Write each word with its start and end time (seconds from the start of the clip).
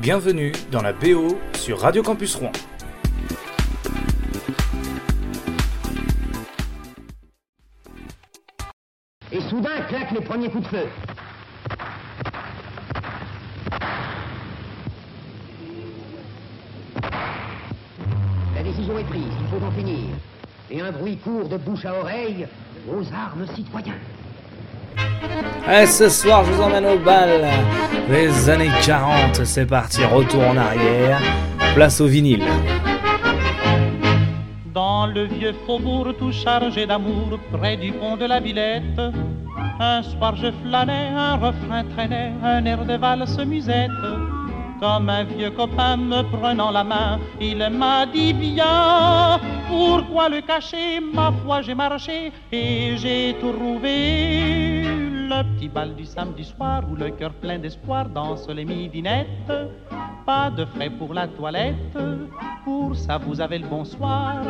Bienvenue 0.00 0.52
dans 0.72 0.80
la 0.80 0.94
BO 0.94 1.38
sur 1.52 1.78
Radio 1.80 2.02
Campus 2.02 2.34
Rouen. 2.34 2.52
Et 9.30 9.42
soudain 9.42 9.82
claquent 9.90 10.12
les 10.12 10.22
premiers 10.22 10.48
coups 10.48 10.64
de 10.64 10.68
feu. 10.68 10.86
La 18.54 18.62
décision 18.62 18.98
est 18.98 19.04
prise, 19.04 19.22
il 19.38 19.48
faut 19.48 19.62
en 19.62 19.70
finir. 19.72 20.16
Et 20.70 20.80
un 20.80 20.92
bruit 20.92 21.18
court 21.18 21.46
de 21.46 21.58
bouche 21.58 21.84
à 21.84 22.00
oreille 22.00 22.48
aux 22.88 23.04
armes 23.12 23.46
citoyens. 23.54 23.98
Eh, 25.68 25.86
ce 25.86 26.08
soir, 26.08 26.44
je 26.44 26.52
vous 26.52 26.62
emmène 26.62 26.86
au 26.86 26.98
bal. 26.98 27.46
Les 28.08 28.48
années 28.48 28.70
40, 28.84 29.44
c'est 29.44 29.66
parti, 29.66 30.04
retour 30.04 30.42
en 30.42 30.56
arrière. 30.56 31.20
Place 31.74 32.00
au 32.00 32.06
vinyle. 32.06 32.44
Dans 34.74 35.06
le 35.06 35.24
vieux 35.24 35.54
faubourg 35.66 36.14
tout 36.18 36.32
chargé 36.32 36.86
d'amour, 36.86 37.38
près 37.52 37.76
du 37.76 37.92
pont 37.92 38.16
de 38.16 38.24
la 38.24 38.40
Villette, 38.40 39.00
un 39.78 40.02
soir 40.02 40.34
je 40.36 40.50
flânais, 40.62 41.08
un 41.16 41.34
refrain 41.36 41.84
traînait, 41.94 42.32
un 42.42 42.64
air 42.64 42.84
de 42.84 42.96
valse 42.96 43.38
musette. 43.38 43.90
Comme 44.80 45.10
un 45.10 45.24
vieux 45.24 45.50
copain 45.50 45.98
me 45.98 46.22
prenant 46.22 46.70
la 46.70 46.82
main, 46.82 47.20
il 47.40 47.58
m'a 47.70 48.06
dit 48.06 48.32
Viens, 48.32 49.38
pourquoi 49.68 50.30
le 50.30 50.40
cacher? 50.40 51.00
Ma 51.12 51.32
foi, 51.44 51.60
j'ai 51.60 51.74
marché 51.74 52.32
et 52.50 52.96
j'ai 52.96 53.36
trouvé. 53.38 54.99
Le 55.30 55.44
petit 55.44 55.68
bal 55.68 55.94
du 55.94 56.04
samedi 56.04 56.44
soir 56.44 56.82
où 56.90 56.96
le 56.96 57.10
cœur 57.10 57.32
plein 57.32 57.56
d'espoir 57.56 58.08
danse 58.08 58.48
les 58.48 58.64
midinettes. 58.64 59.28
Pas 60.26 60.50
de 60.50 60.64
frais 60.64 60.90
pour 60.90 61.14
la 61.14 61.28
toilette, 61.28 61.96
pour 62.64 62.96
ça 62.96 63.16
vous 63.18 63.40
avez 63.40 63.58
le 63.58 63.68
bonsoir. 63.68 64.42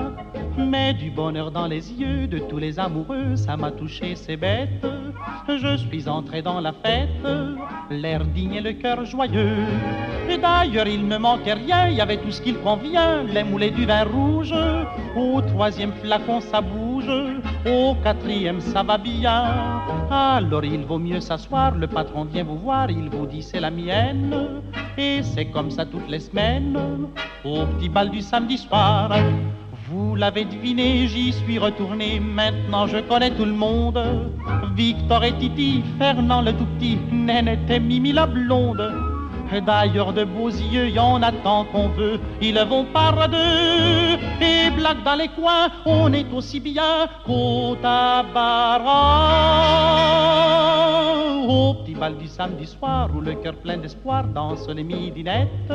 Mais 0.56 0.94
du 0.94 1.10
bonheur 1.10 1.50
dans 1.50 1.66
les 1.66 1.92
yeux 1.92 2.26
de 2.26 2.38
tous 2.38 2.56
les 2.56 2.78
amoureux, 2.80 3.36
ça 3.36 3.58
m'a 3.58 3.70
touché, 3.70 4.14
c'est 4.14 4.38
bête. 4.38 4.86
Je 5.48 5.76
suis 5.76 6.08
entré 6.08 6.40
dans 6.40 6.60
la 6.60 6.72
fête, 6.72 7.10
l'air 7.90 8.24
digne 8.24 8.54
et 8.54 8.60
le 8.62 8.72
cœur 8.72 9.04
joyeux. 9.04 9.58
Et 10.30 10.38
d'ailleurs, 10.38 10.86
il 10.86 11.06
ne 11.06 11.18
manquait 11.18 11.54
rien, 11.54 11.88
il 11.88 11.96
y 11.96 12.00
avait 12.00 12.16
tout 12.16 12.30
ce 12.30 12.40
qu'il 12.40 12.56
convient, 12.58 13.22
les 13.24 13.44
moulets 13.44 13.70
du 13.70 13.84
vin 13.84 14.04
rouge. 14.04 14.54
Au 15.16 15.40
troisième 15.42 15.92
flacon, 15.92 16.40
ça 16.40 16.60
bouge, 16.60 16.89
au 17.66 17.94
quatrième, 18.02 18.60
ça 18.60 18.82
va 18.82 18.98
bien. 18.98 19.44
Alors 20.10 20.64
il 20.64 20.84
vaut 20.84 20.98
mieux 20.98 21.20
s'asseoir, 21.20 21.74
le 21.76 21.86
patron 21.86 22.24
vient 22.24 22.44
vous 22.44 22.58
voir, 22.58 22.90
il 22.90 23.08
vous 23.10 23.26
dit 23.26 23.42
c'est 23.42 23.60
la 23.60 23.70
mienne. 23.70 24.62
Et 24.98 25.22
c'est 25.22 25.46
comme 25.46 25.70
ça 25.70 25.84
toutes 25.84 26.08
les 26.08 26.20
semaines, 26.20 26.78
au 27.44 27.64
petit 27.66 27.88
bal 27.88 28.10
du 28.10 28.20
samedi 28.20 28.58
soir. 28.58 29.10
Vous 29.88 30.14
l'avez 30.14 30.44
deviné, 30.44 31.08
j'y 31.08 31.32
suis 31.32 31.58
retourné, 31.58 32.20
maintenant 32.20 32.86
je 32.86 32.98
connais 32.98 33.30
tout 33.30 33.44
le 33.44 33.52
monde. 33.52 34.00
Victor 34.76 35.24
et 35.24 35.32
Titi, 35.32 35.82
Fernand 35.98 36.42
le 36.42 36.52
tout 36.52 36.66
petit, 36.78 36.98
Nénette 37.10 37.68
et 37.70 37.80
Mimi 37.80 38.12
la 38.12 38.26
blonde. 38.26 38.92
D'ailleurs 39.66 40.12
de 40.12 40.22
beaux 40.22 40.48
yeux, 40.48 40.90
y 40.90 40.98
en 41.00 41.20
a 41.22 41.32
tant 41.32 41.64
qu'on 41.64 41.88
veut, 41.88 42.20
ils 42.40 42.58
vont 42.68 42.84
par 42.84 43.28
deux. 43.28 44.19
Dans 45.04 45.14
les 45.14 45.28
coins, 45.28 45.68
on 45.86 46.12
est 46.12 46.26
aussi 46.32 46.58
bien 46.58 47.06
qu'au 47.24 47.76
tabac. 47.80 48.80
Du 52.00 52.28
samedi 52.28 52.66
soir, 52.66 53.10
où 53.14 53.20
le 53.20 53.34
cœur 53.34 53.54
plein 53.56 53.76
d'espoir 53.76 54.24
danse 54.24 54.66
les 54.68 54.82
midinettes. 54.82 55.70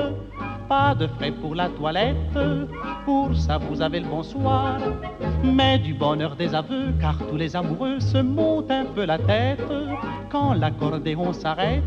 Pas 0.67 0.95
de 0.95 1.05
frais 1.05 1.31
pour 1.31 1.53
la 1.53 1.69
toilette, 1.69 2.35
pour 3.05 3.35
ça 3.35 3.59
vous 3.59 3.79
avez 3.79 3.99
le 3.99 4.07
bonsoir. 4.07 4.79
Mais 5.43 5.77
du 5.77 5.93
bonheur 5.93 6.35
des 6.35 6.55
aveux, 6.55 6.93
car 6.99 7.15
tous 7.29 7.37
les 7.37 7.55
amoureux 7.55 7.99
se 7.99 8.17
montent 8.17 8.71
un 8.71 8.85
peu 8.85 9.05
la 9.05 9.19
tête. 9.19 9.61
Quand 10.31 10.55
l'accordéon 10.55 11.31
s'arrête, 11.31 11.83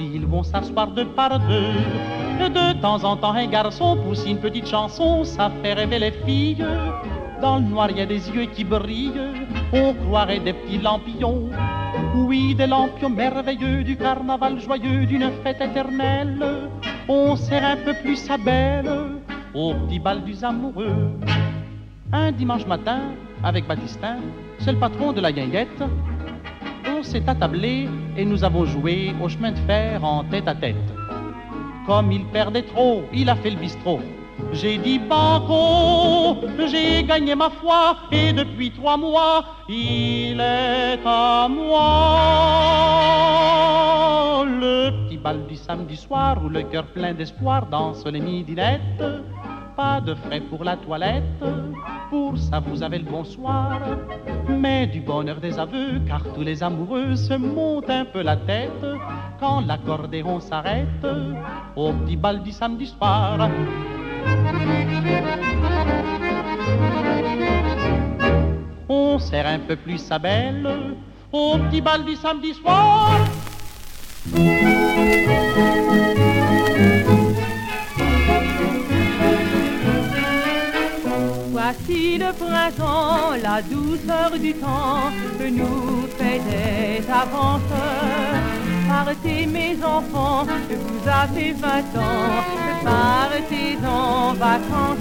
ils 0.00 0.24
vont 0.24 0.42
s'asseoir 0.42 0.88
deux 0.88 1.08
par 1.08 1.38
deux. 1.38 2.48
De 2.48 2.80
temps 2.80 3.04
en 3.04 3.14
temps, 3.14 3.34
un 3.34 3.46
garçon 3.46 3.98
pousse 3.98 4.24
une 4.26 4.38
petite 4.38 4.68
chanson, 4.68 5.22
ça 5.22 5.50
fait 5.62 5.74
rêver 5.74 5.98
les 5.98 6.12
filles. 6.12 6.64
Dans 7.42 7.56
le 7.56 7.64
noir, 7.64 7.90
il 7.90 7.98
y 7.98 8.00
a 8.00 8.06
des 8.06 8.30
yeux 8.30 8.46
qui 8.46 8.64
brillent, 8.64 9.20
on 9.72 9.94
croirait 9.94 10.40
des 10.40 10.52
petits 10.52 10.78
lampions. 10.78 11.50
Oui, 12.14 12.54
des 12.54 12.66
lampions 12.66 13.10
merveilleux 13.10 13.82
du 13.84 13.96
carnaval 13.96 14.60
joyeux 14.60 15.06
d'une 15.06 15.30
fête 15.42 15.60
éternelle. 15.60 16.68
On 17.08 17.36
serre 17.36 17.64
un 17.64 17.76
peu 17.76 17.94
plus 17.94 18.16
sa 18.16 18.36
belle 18.36 18.90
au 19.54 19.74
petit 19.74 19.98
bal 19.98 20.24
des 20.24 20.44
amoureux. 20.44 21.10
Un 22.12 22.32
dimanche 22.32 22.66
matin, 22.66 23.00
avec 23.42 23.66
Baptistin, 23.66 24.18
c'est 24.58 24.72
le 24.72 24.78
patron 24.78 25.12
de 25.12 25.20
la 25.20 25.32
guinguette. 25.32 25.82
On 26.86 27.02
s'est 27.02 27.28
attablé 27.28 27.88
et 28.16 28.24
nous 28.24 28.44
avons 28.44 28.64
joué 28.64 29.14
au 29.22 29.28
chemin 29.28 29.52
de 29.52 29.58
fer 29.58 30.04
en 30.04 30.24
tête 30.24 30.48
à 30.48 30.54
tête. 30.54 30.76
Comme 31.86 32.12
il 32.12 32.24
perdait 32.26 32.62
trop, 32.62 33.02
il 33.12 33.28
a 33.28 33.36
fait 33.36 33.50
le 33.50 33.56
bistrot. 33.56 34.00
J'ai 34.52 34.78
dit 34.78 34.98
banco, 34.98 36.44
j'ai 36.66 37.04
gagné 37.04 37.34
ma 37.34 37.50
foi 37.50 37.96
et 38.10 38.32
depuis 38.32 38.70
trois 38.72 38.96
mois, 38.96 39.44
il 39.68 40.40
est 40.40 40.98
à 41.04 41.48
moi. 41.48 41.84
Le 44.44 44.90
petit 45.04 45.16
bal 45.16 45.46
du 45.46 45.56
samedi 45.56 45.96
soir 45.96 46.38
où 46.44 46.48
le 46.48 46.62
cœur 46.62 46.84
plein 46.86 47.14
d'espoir 47.14 47.66
danse 47.66 48.04
les 48.06 48.20
midinettes. 48.20 49.02
Pas 49.76 50.00
de 50.00 50.14
frais 50.14 50.40
pour 50.40 50.64
la 50.64 50.76
toilette, 50.76 51.42
pour 52.10 52.36
ça 52.36 52.60
vous 52.60 52.82
avez 52.82 52.98
le 52.98 53.04
bonsoir. 53.04 53.78
Mais 54.48 54.86
du 54.86 55.00
bonheur 55.00 55.40
des 55.40 55.58
aveux, 55.58 56.00
car 56.06 56.22
tous 56.34 56.42
les 56.42 56.62
amoureux 56.62 57.16
se 57.16 57.34
montent 57.34 57.88
un 57.88 58.04
peu 58.04 58.20
la 58.20 58.36
tête 58.36 58.84
quand 59.38 59.60
l'accordéon 59.60 60.38
s'arrête 60.40 61.06
au 61.76 61.92
petit 61.92 62.16
bal 62.16 62.42
du 62.42 62.50
samedi 62.50 62.86
soir. 62.86 63.48
On 68.88 69.18
serre 69.18 69.46
un 69.46 69.58
peu 69.60 69.76
plus 69.76 69.98
sa 69.98 70.18
belle 70.18 70.68
au 71.32 71.58
petit 71.58 71.80
bal 71.80 72.04
du 72.04 72.16
samedi 72.16 72.54
soir. 72.54 73.18
Voici 81.52 82.18
le 82.18 82.32
printemps, 82.32 83.36
la 83.42 83.62
douceur 83.62 84.38
du 84.38 84.54
temps 84.54 85.10
nous 85.40 86.06
fait 86.18 86.40
des 86.40 87.08
avances. 87.10 88.59
Partez 88.90 89.46
mes 89.46 89.76
enfants, 89.84 90.44
vous 90.68 91.08
avez 91.08 91.52
20 91.52 91.68
ans, 91.96 92.42
partez 92.82 93.78
en 93.86 94.34
vacances. 94.34 94.98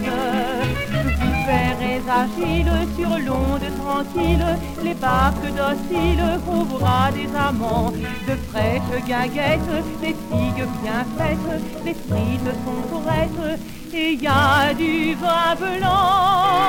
Vous 1.20 1.36
verrez 1.48 2.00
agiles 2.22 2.72
sur 2.96 3.10
l'onde 3.26 3.68
tranquille, 3.82 4.46
les 4.84 4.94
barques 4.94 5.52
dociles 5.62 6.24
au 6.48 6.64
bras 6.66 7.10
des 7.12 7.30
amants. 7.36 7.92
De 8.28 8.36
fraîches 8.52 9.04
guinguettes, 9.08 9.76
des 10.02 10.16
filles 10.28 10.68
bien 10.84 11.04
faites, 11.18 11.50
les 11.84 11.96
frites 11.96 12.54
sont 12.64 13.00
prêtes, 13.02 13.60
et 13.92 14.14
y 14.14 14.28
a 14.28 14.72
du 14.76 15.16
vin 15.16 15.56
blanc. 15.56 16.60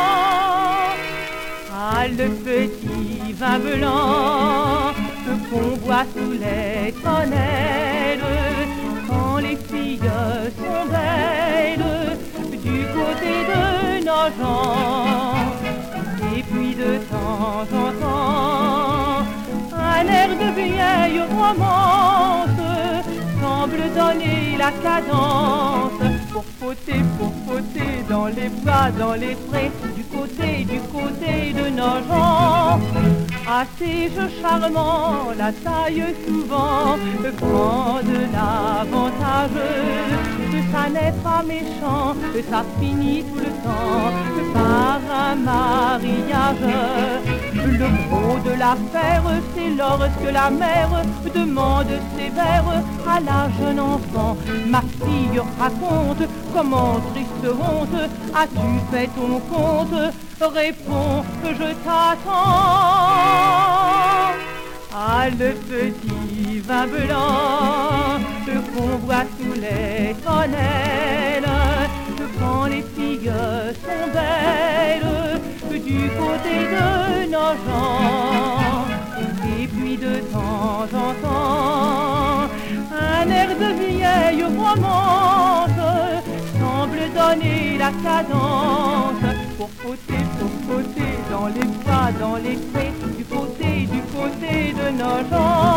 Ah, 1.71 2.07
le 2.09 2.29
petit 2.31 3.33
vin 3.35 3.59
blanc 3.59 5.00
qu'on 5.49 5.77
boit 5.85 6.05
sous 6.15 6.33
les 6.33 6.93
tonnelles 6.93 8.27
quand 9.09 9.39
les 9.39 9.57
filles 9.57 10.01
sont 10.59 10.85
belles 10.91 12.19
du 12.53 12.79
côté 12.97 13.33
de 13.53 14.05
nos 14.05 14.29
gens. 14.39 15.35
Et 16.37 16.43
puis 16.43 16.75
de 16.75 16.99
temps 17.13 17.67
en 17.85 17.91
temps, 18.03 19.25
un 19.77 20.07
air 20.07 20.29
de 20.29 20.49
vieille 20.61 21.23
romance 21.31 22.61
semble 23.41 23.83
donner 23.95 24.57
la 24.59 24.71
cadence 24.83 26.20
pour 26.41 26.69
fauter, 26.69 27.01
pour 27.19 27.33
fauter 27.47 28.05
dans 28.09 28.27
les 28.27 28.49
bois, 28.49 28.91
dans 28.99 29.15
les 29.15 29.35
prés 29.49 29.71
du 29.95 30.05
côté, 30.05 30.65
du 30.65 30.81
côté 30.97 31.53
de 31.53 31.69
nos 31.71 31.99
gens. 32.09 32.81
Assez 33.47 34.11
charmant, 34.41 35.33
la 35.37 35.53
taille 35.53 36.15
souvent 36.27 36.97
prend 37.39 38.01
de 38.03 38.21
l'avantage. 38.33 39.51
Ça 40.73 40.89
n'est 40.89 41.15
pas 41.25 41.43
méchant, 41.43 42.15
ça 42.51 42.65
finit 42.81 43.25
tout 43.25 43.41
le 43.41 43.53
temps 43.67 44.13
par 44.55 45.01
un 45.29 45.35
mariage. 45.35 46.57
Le 47.55 47.89
gros 48.09 48.39
de 48.49 48.51
l'affaire, 48.59 49.23
c'est 49.55 49.71
lorsque 49.77 50.33
la 50.33 50.51
mère 50.51 51.03
demande 51.35 51.95
sévère 52.17 52.65
à 53.09 53.21
la 53.21 53.49
jeune 53.59 53.81
enfant. 53.81 54.37
Ma 54.69 54.81
fille 54.81 55.41
raconte 55.59 56.29
comment 56.55 57.01
triste 57.13 57.47
honte 57.47 58.01
as-tu 58.35 58.71
fait 58.91 59.09
ton 59.09 59.41
compte 59.41 60.15
Réponds, 60.41 61.23
je 61.45 61.73
t'attends. 61.85 62.31
Ah, 64.93 65.29
le 65.29 65.53
petit 65.53 66.61
vin 66.61 66.87
blanc 66.87 68.21
qu'on 68.75 68.97
voit 69.07 69.27
sous 69.39 69.55
les 69.55 70.15
tonnelles 70.25 71.51
quand 72.39 72.65
les 72.67 72.83
filles 72.95 73.33
sont 73.85 74.07
belles 74.13 75.41
du 75.81 76.01
côté 76.21 76.57
de 76.75 77.27
nos 77.27 77.55
gens. 77.65 78.87
Et 79.59 79.67
puis 79.67 79.97
de 79.97 80.15
temps 80.33 80.89
en 80.95 81.13
temps, 81.23 82.30
un 83.21 83.31
air 83.31 83.49
de 83.49 83.71
vieille 83.83 84.45
romance 84.45 85.81
semble 86.59 87.01
donner 87.15 87.77
la 87.79 87.91
cadence 88.05 89.25
pour 89.59 89.71
fauter, 89.83 90.23
pour 90.39 90.51
fauter 90.67 91.13
dans 91.31 91.49
les 91.49 91.69
pas, 91.85 92.11
dans 92.19 92.37
les 92.37 92.57
prés, 92.71 92.93
du 93.19 93.25
côté, 93.25 93.87
du 93.95 94.01
côté 94.15 94.73
de 94.73 94.87
nos 95.01 95.21
gens. 95.31 95.70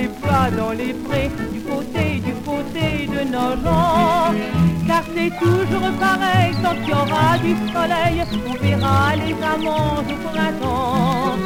Les 0.00 0.08
bois, 0.08 0.50
dans 0.56 0.72
les 0.72 0.94
prés, 0.94 1.30
du 1.52 1.60
côté, 1.60 2.20
du 2.20 2.34
côté 2.50 3.06
de 3.06 3.20
nos 3.34 3.52
gens. 3.62 4.32
Car 4.86 5.04
c'est 5.14 5.32
toujours 5.38 5.92
pareil, 5.98 6.54
tant 6.62 6.74
qu'il 6.74 6.88
y 6.88 6.92
aura 6.92 7.38
du 7.38 7.54
soleil, 7.72 8.16
on 8.48 8.54
verra 8.62 9.16
les 9.16 9.36
amants 9.54 10.02
au 10.12 10.16
printemps. 10.28 11.36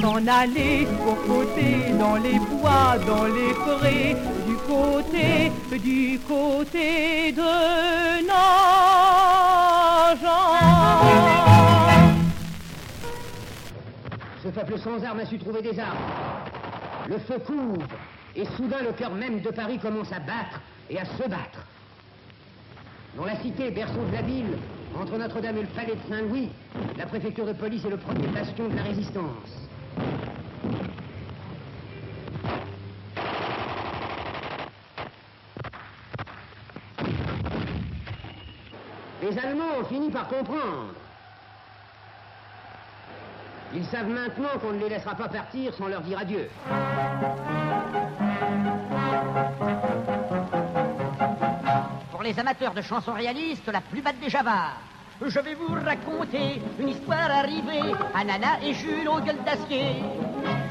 S'en 0.00 0.26
aller 0.26 0.86
pour 1.02 1.16
fauter 1.26 1.76
dans 1.98 2.16
les 2.16 2.38
bois, 2.50 2.96
dans 3.06 3.26
les 3.36 3.52
prés, 3.64 4.16
du 4.46 4.56
côté, 4.72 5.52
du 5.78 6.18
côté 6.28 7.32
de 7.32 7.52
nos 8.30 8.60
gens. 10.22 10.58
Ce 14.42 14.48
peuple 14.48 14.78
sans 14.78 15.04
armes 15.04 15.20
a 15.20 15.26
su 15.26 15.38
trouver 15.38 15.62
des 15.62 15.78
armes. 15.78 16.51
Le 17.12 17.18
feu 17.18 17.38
couvre, 17.40 17.86
et 18.34 18.46
soudain 18.56 18.82
le 18.82 18.92
cœur 18.92 19.10
même 19.10 19.42
de 19.42 19.50
Paris 19.50 19.78
commence 19.78 20.10
à 20.12 20.18
battre 20.18 20.62
et 20.88 20.98
à 20.98 21.04
se 21.04 21.28
battre. 21.28 21.66
Dans 23.14 23.26
la 23.26 23.36
cité, 23.42 23.70
berceau 23.70 24.02
de 24.08 24.12
la 24.14 24.22
ville, 24.22 24.56
entre 24.98 25.18
Notre-Dame 25.18 25.58
et 25.58 25.60
le 25.60 25.68
palais 25.68 25.94
de 25.94 26.08
Saint-Louis, 26.08 26.48
la 26.96 27.04
préfecture 27.04 27.44
de 27.44 27.52
police 27.52 27.84
est 27.84 27.90
le 27.90 27.98
premier 27.98 28.28
bastion 28.28 28.66
de 28.66 28.76
la 28.76 28.82
résistance. 28.84 29.68
Les 39.22 39.38
Allemands 39.38 39.80
ont 39.82 39.84
fini 39.84 40.10
par 40.10 40.28
comprendre. 40.28 40.94
Ils 43.74 43.84
savent 43.86 44.08
maintenant 44.08 44.50
qu'on 44.60 44.72
ne 44.72 44.78
les 44.78 44.90
laissera 44.90 45.14
pas 45.14 45.28
partir 45.28 45.72
sans 45.74 45.88
leur 45.88 46.02
dire 46.02 46.18
adieu. 46.18 46.48
Pour 52.10 52.22
les 52.22 52.38
amateurs 52.38 52.74
de 52.74 52.82
chansons 52.82 53.14
réalistes, 53.14 53.68
la 53.72 53.80
plus 53.80 54.02
batte 54.02 54.20
des 54.20 54.28
Javas. 54.28 54.72
Je 55.24 55.38
vais 55.38 55.54
vous 55.54 55.72
raconter 55.72 56.60
une 56.80 56.88
histoire 56.88 57.30
arrivée 57.30 57.94
à 58.14 58.24
Nana 58.24 58.60
et 58.62 58.74
Jules 58.74 59.08
aux 59.08 59.20
gueules 59.20 59.42
d'acier. 59.44 60.02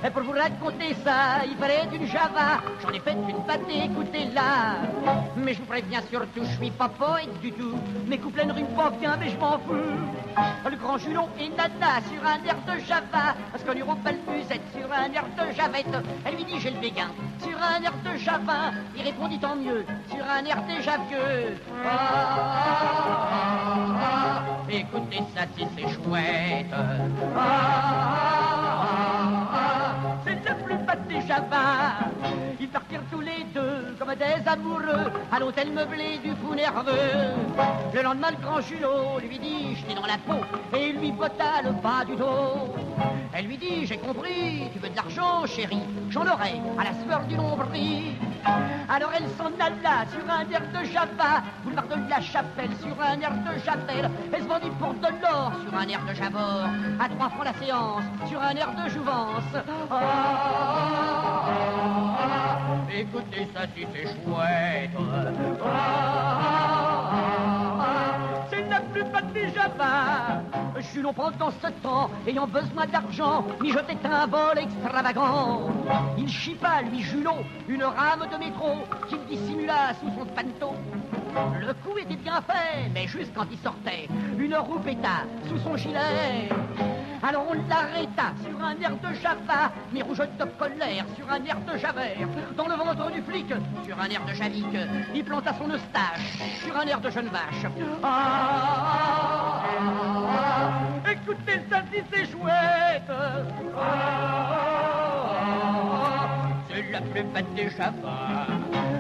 Et 0.06 0.10
pour 0.10 0.24
vous 0.24 0.32
raconter 0.34 0.94
ça, 1.04 1.46
il 1.46 1.56
fallait 1.58 1.86
d'une 1.92 2.06
Java. 2.06 2.62
J'en 2.82 2.90
ai 2.90 3.00
fait 3.00 3.14
une 3.14 3.44
pâtée, 3.46 3.86
écoutez-la. 3.86 5.14
Mais 5.38 5.54
je 5.54 5.60
vous 5.60 5.66
préviens 5.66 6.02
surtout, 6.10 6.44
je 6.44 6.58
suis 6.58 6.72
pas 6.72 6.90
poète 6.90 7.40
du 7.42 7.52
tout. 7.54 7.78
Mes 8.08 8.18
couplets 8.18 8.46
ne 8.46 8.54
riment 8.54 8.76
pas 8.76 8.90
bien, 8.90 9.16
mais 9.18 9.30
je 9.30 9.38
m'en 9.38 9.58
fous. 9.60 10.31
Le 10.70 10.78
grand 10.78 10.98
Julon 10.98 11.28
et 11.40 11.50
Nana 11.50 12.02
sur 12.12 12.26
un 12.26 12.44
air 12.46 12.56
de 12.68 12.80
Java. 12.86 13.36
Parce 13.52 13.64
qu'on 13.64 13.96
pas 13.96 14.12
le 14.12 14.32
musette 14.32 14.62
sur 14.76 14.92
un 14.92 15.12
air 15.12 15.26
de 15.38 15.54
Javette. 15.54 15.86
Elle 16.26 16.36
lui 16.36 16.46
dit 16.46 16.60
j'ai 16.60 16.72
le 16.72 16.80
béguin 16.80 17.12
sur 17.42 17.58
un 17.58 17.82
air 17.82 17.94
de 18.06 18.18
Java. 18.18 18.72
Il 18.96 19.04
répondit 19.04 19.40
tant 19.40 19.56
mieux 19.56 19.86
sur 20.10 20.24
un 20.24 20.46
air 20.46 20.62
déjà 20.64 20.98
vieux. 21.10 21.58
Ah, 21.86 21.90
ah, 22.32 23.42
ah. 24.02 24.42
Écoutez 24.70 25.24
ça 25.36 25.42
si 25.58 25.66
c'est 25.76 25.90
chouette. 25.94 26.74
Ah, 26.74 27.38
ah, 27.38 28.70
ah, 29.54 29.94
c'est 30.24 30.50
le 30.50 30.64
plus 30.64 30.78
bas 30.78 30.96
des 30.96 31.22
Javas. 31.28 32.21
Ils 32.62 32.68
partirent 32.68 33.02
tous 33.12 33.22
les 33.22 33.44
deux 33.56 33.96
comme 33.98 34.14
des 34.14 34.48
amoureux 34.48 35.12
à 35.32 35.40
l'hôtel 35.40 35.72
meublé 35.72 36.20
du 36.24 36.30
fou 36.36 36.54
nerveux. 36.54 36.92
Le 37.92 38.04
lendemain, 38.04 38.30
le 38.30 38.38
grand 38.38 38.62
Julot 38.62 39.18
lui 39.20 39.40
dit 39.40 39.76
Je 39.76 39.86
t'ai 39.88 39.96
dans 39.96 40.06
la 40.06 40.20
peau 40.20 40.46
et 40.78 40.92
lui 40.92 41.12
botta 41.12 41.64
le 41.64 41.72
bas 41.72 42.06
du 42.06 42.16
dos. 42.16 42.76
Elle 43.34 43.48
lui 43.48 43.58
dit 43.58 43.88
J'ai 43.88 43.98
compris, 43.98 44.70
tu 44.72 44.78
veux 44.78 44.90
de 44.90 44.96
l'argent, 44.96 45.44
chérie, 45.48 45.82
j'en 46.12 46.22
aurai 46.22 46.62
à 46.78 46.84
la 46.84 46.94
sueur 47.04 47.22
du 47.24 47.36
nombril. 47.36 48.14
Alors 48.88 49.12
elle 49.16 49.28
s'en 49.38 49.52
alla 49.60 50.06
sur 50.12 50.30
un 50.30 50.48
air 50.52 50.62
de 50.62 50.86
Java, 50.86 51.42
boulevard 51.64 51.88
de 51.88 52.10
la 52.10 52.22
Chapelle 52.22 52.70
sur 52.80 52.96
un 53.02 53.20
air 53.22 53.32
de 53.32 53.60
Chapelle. 53.66 54.12
Elle 54.32 54.44
se 54.44 54.48
vendit 54.48 54.70
pour 54.78 54.94
de 54.94 55.08
l'or 55.20 55.52
sur 55.64 55.76
un 55.76 55.88
air 55.88 56.06
de 56.08 56.14
Javor, 56.14 56.70
à 57.00 57.10
trois 57.10 57.30
francs 57.30 57.46
la 57.46 57.54
séance 57.54 58.04
sur 58.28 58.40
un 58.40 58.56
air 58.56 58.72
de 58.76 58.88
Jouvence. 58.88 59.44
Ah, 59.56 59.64
ah, 59.90 61.46
ah, 61.48 62.01
écoutez 62.94 63.48
ça 63.54 63.62
si 63.76 63.86
c'est 63.94 64.08
chouette. 64.08 64.90
c'est 68.50 68.70
la 68.70 68.80
plus 68.82 69.34
des 69.34 69.50
Java. 69.54 70.42
Julon 70.94 71.14
pendant 71.14 71.52
ce 71.52 71.68
temps, 71.84 72.10
ayant 72.28 72.48
besoin 72.48 72.86
d'argent, 72.88 73.46
mijotait 73.62 73.98
un 74.04 74.26
vol 74.26 74.58
extravagant. 74.58 75.70
Il 76.18 76.28
chipa, 76.28 76.82
lui 76.82 77.02
Julon, 77.02 77.38
une 77.68 77.84
rame 77.84 78.28
de 78.32 78.38
métro 78.38 78.72
qu'il 79.08 79.20
dissimula 79.30 79.94
sous 79.94 80.10
son 80.18 80.26
panneau. 80.26 80.76
Le 81.34 81.74
coup 81.74 81.98
était 81.98 82.16
bien 82.16 82.42
fait, 82.42 82.90
mais 82.94 83.08
juste 83.08 83.32
quand 83.34 83.46
il 83.52 83.58
sortait, 83.60 84.08
une 84.38 84.56
roue 84.56 84.80
péta 84.80 85.26
sous 85.48 85.58
son 85.60 85.78
gilet. 85.78 86.50
Alors 87.24 87.46
on 87.50 87.54
l'arrêta 87.70 88.34
sur 88.44 88.60
un 88.62 88.72
air 88.82 88.92
de 88.98 89.14
Java, 89.14 89.72
mais 89.94 90.02
rouge 90.02 90.18
de 90.18 90.46
colère 90.58 91.06
sur 91.16 91.32
un 91.32 91.44
air 91.46 91.58
de 91.72 91.78
Javert. 91.78 92.28
Dans 92.58 92.68
le 92.68 92.76
ventre 92.76 93.12
du 93.12 93.22
flic, 93.22 93.48
sur 93.86 94.00
un 94.00 94.10
air 94.10 94.26
de 94.26 94.34
Javic, 94.34 94.66
il 95.14 95.24
planta 95.24 95.54
son 95.54 95.70
eustache 95.70 96.40
sur 96.66 96.76
un 96.76 96.86
air 96.88 97.00
de 97.00 97.10
jeune 97.10 97.28
vache. 97.28 97.72
Ah, 98.04 99.62
ah, 99.64 99.64
ah, 101.06 101.12
écoutez 101.12 101.62
ça 101.70 101.84
c'est 102.12 102.26
chouette. 102.26 103.12
La 106.92 107.02
plus 107.02 107.24
bête 107.24 107.54
des 107.54 107.70
Javas. 107.70 108.48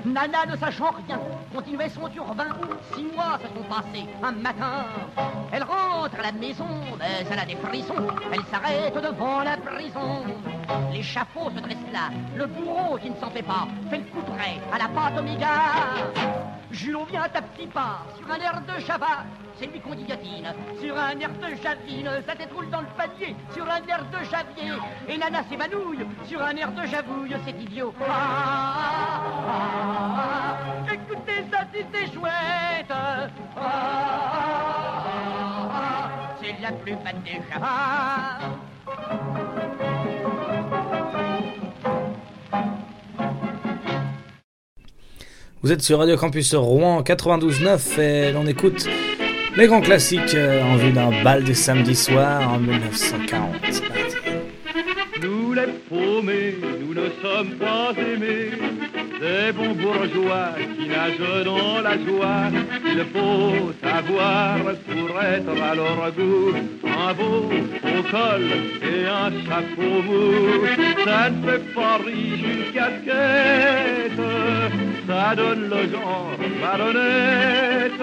Nana, 0.05 0.45
ne 0.47 0.57
sachant 0.57 0.91
rien, 1.07 1.19
continuait 1.53 1.89
son 1.89 2.09
turbin. 2.09 2.47
Six 2.93 3.03
mois 3.03 3.39
se 3.39 3.47
sont 3.47 3.63
passés 3.69 4.07
un 4.21 4.31
matin. 4.31 4.85
Elle 5.51 5.63
rentre 5.63 6.19
à 6.19 6.23
la 6.23 6.31
maison, 6.31 6.67
mais 7.00 7.25
elle 7.29 7.39
a 7.39 7.45
des 7.45 7.55
frissons. 7.55 8.07
Elle 8.31 8.43
s'arrête 8.45 8.95
devant 8.95 9.41
la 9.43 9.57
prison. 9.57 10.25
Les 10.91 11.03
chapeaux 11.03 11.50
se 11.50 11.59
dressent 11.59 11.93
là. 11.93 12.09
Le 12.35 12.47
bourreau 12.47 12.97
qui 12.97 13.09
ne 13.09 13.15
s'en 13.15 13.29
fait 13.29 13.43
pas 13.43 13.67
fait 13.89 13.97
le 13.97 14.03
coup 14.05 14.21
près 14.21 14.59
à 14.73 14.77
la 14.77 14.88
pâte 14.88 15.17
oméga. 15.17 15.47
Jules, 16.71 16.95
on 16.95 17.03
vient 17.03 17.23
à 17.23 17.29
petit 17.29 17.67
pas, 17.67 18.05
sur 18.17 18.31
un 18.31 18.39
air 18.39 18.61
de 18.61 18.79
Java, 18.79 19.25
c'est 19.59 19.65
lui 19.65 19.81
qu'on 19.81 19.93
dit. 19.93 20.05
Sur 20.81 20.97
un 20.97 21.19
air 21.19 21.29
de 21.29 21.55
Javine, 21.61 22.09
sa 22.25 22.33
tête 22.33 22.51
roule 22.53 22.69
dans 22.69 22.79
le 22.79 22.88
panier, 22.97 23.35
sur 23.53 23.65
un 23.65 23.85
air 23.88 24.05
de 24.09 24.23
Javier. 24.23 24.77
Et 25.09 25.17
Nana 25.17 25.43
s'évanouille, 25.50 26.05
sur 26.25 26.41
un 26.41 26.55
air 26.55 26.71
de 26.71 26.85
Javouille, 26.85 27.35
c'est 27.45 27.57
Ah, 28.07 29.23
écoutez 30.93 31.45
ça 31.49 31.59
c'est 31.71 32.13
chouette. 32.13 32.93
C'est 36.41 36.61
la 36.61 36.71
plus 36.73 36.95
des. 36.95 37.41
Vous 45.61 45.71
êtes 45.71 45.81
sur 45.81 45.99
Radio 45.99 46.17
Campus 46.17 46.55
Rouen 46.55 47.01
92.9 47.03 48.01
et 48.01 48.31
l'on 48.31 48.47
écoute 48.47 48.89
les 49.55 49.67
grands 49.67 49.81
classiques 49.81 50.33
euh, 50.33 50.63
en 50.63 50.75
vue 50.75 50.91
d'un 50.91 51.11
bal 51.23 51.43
des 51.43 51.53
samedis 51.53 51.95
soirs 51.95 52.53
en 52.53 52.57
1940. 52.57 54.00
Nous 55.91 56.94
ne 56.94 57.10
sommes 57.22 57.51
pas 57.60 57.94
aimés 57.98 58.51
des 59.20 59.51
bons 59.51 59.75
bourgeois 59.75 60.56
qui 60.77 60.88
nagent 60.88 61.44
dans 61.46 61.82
la 61.82 61.98
joie. 61.98 62.50
Il 62.86 63.06
faut 63.13 63.72
avoir 63.88 64.58
pour 64.58 65.22
être 65.22 65.62
à 65.62 65.75
leur 65.75 66.12
goût 66.13 66.53
un 66.84 67.13
beau 67.13 67.50
haut 67.84 68.03
col 68.10 68.46
et 68.82 69.06
un 69.06 69.32
chapeau 69.46 70.01
mou. 70.08 70.65
Ça 71.06 71.30
ne 71.30 71.46
fait 71.46 71.74
pas 71.75 71.98
riche 71.98 72.44
une 72.44 72.74
casquette, 72.74 74.20
ça 75.08 75.36
donne 75.36 75.70
le 75.70 75.89
genre 75.91 76.38
malhonnête. 76.62 78.01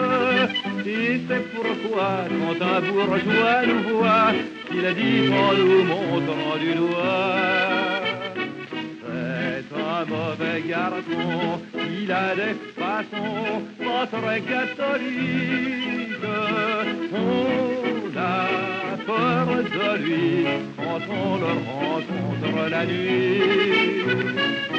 Et 0.86 1.20
c'est 1.28 1.44
pourquoi 1.54 2.10
quand 2.28 2.64
un 2.64 2.80
bourgeois 2.80 3.66
nous 3.66 3.82
voit, 3.96 4.32
il 4.72 4.94
dit 4.94 5.32
en 5.32 5.52
nous 5.54 5.84
montrant 5.84 6.56
du 6.58 6.74
doigt 6.74 7.68
un 9.98 10.04
mauvais 10.04 10.62
garçon, 10.68 11.60
il 11.74 12.12
a 12.12 12.34
des 12.34 12.54
façons 12.76 13.62
pas 13.78 14.06
très 14.06 14.40
catholiques. 14.40 16.24
On 17.12 18.16
a 18.16 18.46
peur 19.06 19.46
de 19.46 19.88
lui 20.04 20.46
quand 20.76 21.02
on 21.10 21.36
le 21.38 21.52
rencontre 21.68 22.70
la 22.70 22.86
nuit. 22.86 24.77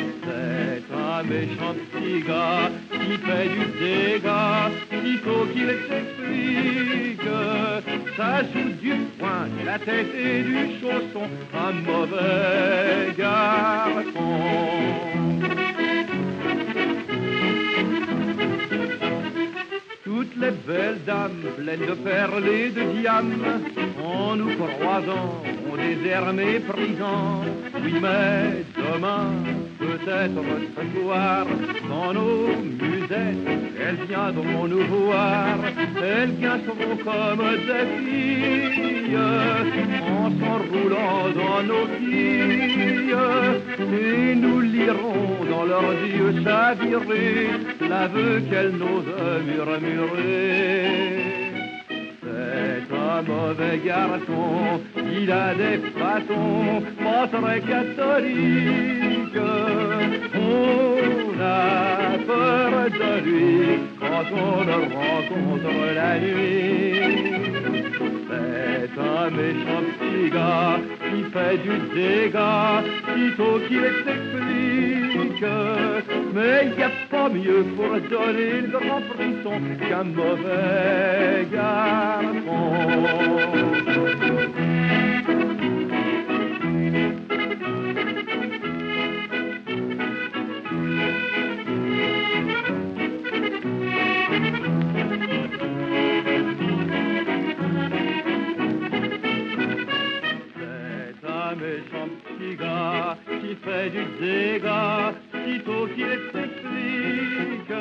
C'est 0.89 0.97
un 0.97 1.23
méchant 1.23 1.75
petit 1.91 2.21
gars 2.21 2.71
qui 2.91 3.17
fait 3.17 3.49
du 3.49 3.65
dégât, 3.79 4.71
il 4.91 5.19
faut 5.19 5.45
qu'il 5.53 5.69
s'explique. 5.87 7.29
Ça 8.17 8.41
joue 8.43 8.69
du 8.81 8.93
poing, 9.19 9.47
de 9.59 9.65
la 9.65 9.77
tête 9.79 10.13
et 10.17 10.41
du 10.41 10.79
chausson, 10.81 11.27
un 11.53 11.71
mauvais 11.89 13.13
garçon. 13.17 14.39
Toutes 20.03 20.35
les 20.37 20.51
belles 20.67 21.03
dames 21.05 21.43
pleines 21.55 21.85
de 21.85 21.93
perles 21.93 22.47
et 22.47 22.69
de 22.69 22.99
diamants, 22.99 23.61
en 24.03 24.35
nous 24.35 24.55
croisant, 24.55 25.43
ont 25.71 25.77
des 25.77 26.09
airs 26.09 26.33
méprisants. 26.33 27.43
Oui, 27.83 27.93
mais 28.01 28.65
demain, 28.75 29.31
peut-être 29.79 30.43
ce 30.75 30.99
soir, 30.99 31.45
dans 31.89 32.13
nos 32.13 32.47
musettes, 32.81 33.47
elles 33.81 34.05
viendront 34.07 34.67
nous 34.67 34.85
voir. 34.95 35.57
Elles 36.03 36.31
viendront 36.31 36.95
comme 37.07 37.45
des 37.69 37.85
filles, 38.03 39.17
en 40.17 40.29
s'enroulant 40.39 41.23
dans 41.41 41.63
nos 41.63 41.87
quilles, 41.97 43.15
et 43.79 44.35
nous 44.35 44.59
lirons 44.59 45.45
dans 45.49 45.65
leurs 45.65 45.99
yeux 46.17 46.43
chavirés 46.43 47.47
l'aveu 47.89 48.41
qu'elles 48.49 48.75
n'osent 48.81 49.17
murmurer. 49.47 51.29
C'est 52.21 52.95
un 52.95 53.21
mauvais 53.21 53.77
garçon, 53.85 54.81
il 55.11 55.31
a 55.31 55.53
des 55.53 55.77
façons 55.99 56.83
pas 57.03 57.27
très 57.27 57.61
catholiques. 57.61 59.08
On 59.35 60.97
a 61.41 62.17
peur 62.25 62.71
de 62.89 63.11
lui 63.25 63.79
quand 63.99 64.27
on 64.33 64.63
le 64.63 64.79
rencontre 64.95 65.75
la 65.93 66.19
nuit. 66.19 66.99
C'est 68.29 68.93
un 68.99 69.29
méchant 69.29 69.83
petit 69.99 70.29
gars 70.31 70.79
qui 71.09 71.19
fait 71.31 71.57
du 71.57 71.75
dégât, 71.95 72.83
sitôt 73.15 73.59
qu'il 73.67 73.89
s'explique. 74.05 74.49
Mais 76.33 76.65
n'y 76.75 76.83
a 76.83 76.91
pas 77.09 77.29
mieux 77.29 77.63
pour 77.75 77.93
donner 78.09 78.61
le 78.61 78.67
grand 78.67 79.01
frisson 79.09 79.61
qu'un 79.87 80.03
mauvais 80.03 81.47
garçon. 81.51 82.69
Qui 103.41 103.55
fait 103.55 103.89
du 103.89 104.05
dégât, 104.19 105.13
sitôt 105.45 105.87
qu'il 105.95 106.19
s'explique. 106.31 107.73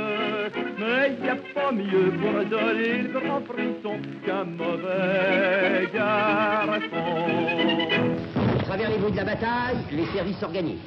Mais 0.79 1.17
n'y 1.21 1.29
a 1.29 1.37
pas 1.55 1.73
mieux 1.73 2.13
pour 2.21 2.45
donner 2.45 3.03
le 3.03 3.21
grand 3.21 3.41
frisson 3.41 3.99
qu'un 4.25 4.45
mauvais 4.45 5.89
garçon. 5.93 6.81
À 8.59 8.63
travers 8.65 8.91
les 8.91 8.99
bruits 8.99 9.13
de 9.13 9.17
la 9.17 9.25
bataille, 9.25 9.79
les 9.93 10.07
services 10.07 10.39
s'organisent. 10.39 10.79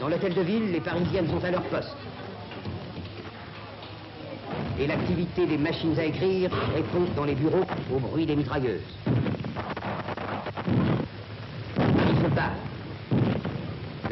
Dans 0.00 0.08
l'hôtel 0.08 0.34
de 0.34 0.42
ville, 0.42 0.72
les 0.72 0.80
Parisiennes 0.80 1.28
sont 1.28 1.44
à 1.44 1.50
leur 1.50 1.62
poste. 1.62 1.96
Et 4.78 4.86
l'activité 4.86 5.46
des 5.46 5.56
machines 5.56 5.98
à 5.98 6.04
écrire 6.04 6.50
répond 6.74 7.06
dans 7.16 7.24
les 7.24 7.34
bureaux 7.34 7.64
au 7.94 7.98
bruit 8.00 8.26
des 8.26 8.34
mitrailleuses. 8.34 8.82
Paris 12.04 12.16
se 12.22 12.28
bat. 12.34 12.52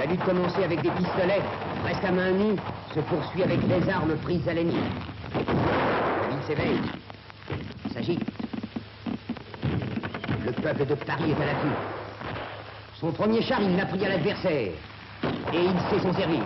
La 0.02 0.08
lutte 0.08 0.24
commencée 0.24 0.64
avec 0.64 0.82
des 0.82 0.90
pistolets, 0.90 1.42
presque 1.84 2.02
à 2.02 2.10
main 2.10 2.32
nue, 2.32 2.56
se 2.92 2.98
poursuit 2.98 3.44
avec 3.44 3.60
des 3.68 3.88
armes 3.88 4.16
prises 4.16 4.48
à 4.48 4.52
l'ennemi. 4.52 4.74
La 5.32 6.28
ville 6.28 6.44
s'éveille, 6.44 6.80
s'agite. 7.94 8.20
Le 10.44 10.50
peuple 10.50 10.86
de 10.86 10.94
Paris 10.96 11.30
est 11.30 11.40
à 11.40 11.46
l'affût. 11.46 11.76
Son 12.98 13.12
premier 13.12 13.42
char, 13.42 13.60
il 13.62 13.76
l'a 13.76 13.86
pris 13.86 14.04
à 14.04 14.08
l'adversaire. 14.08 14.72
Et 15.52 15.64
il 15.66 15.80
sait 15.88 16.02
s'en 16.02 16.12
servir. 16.12 16.42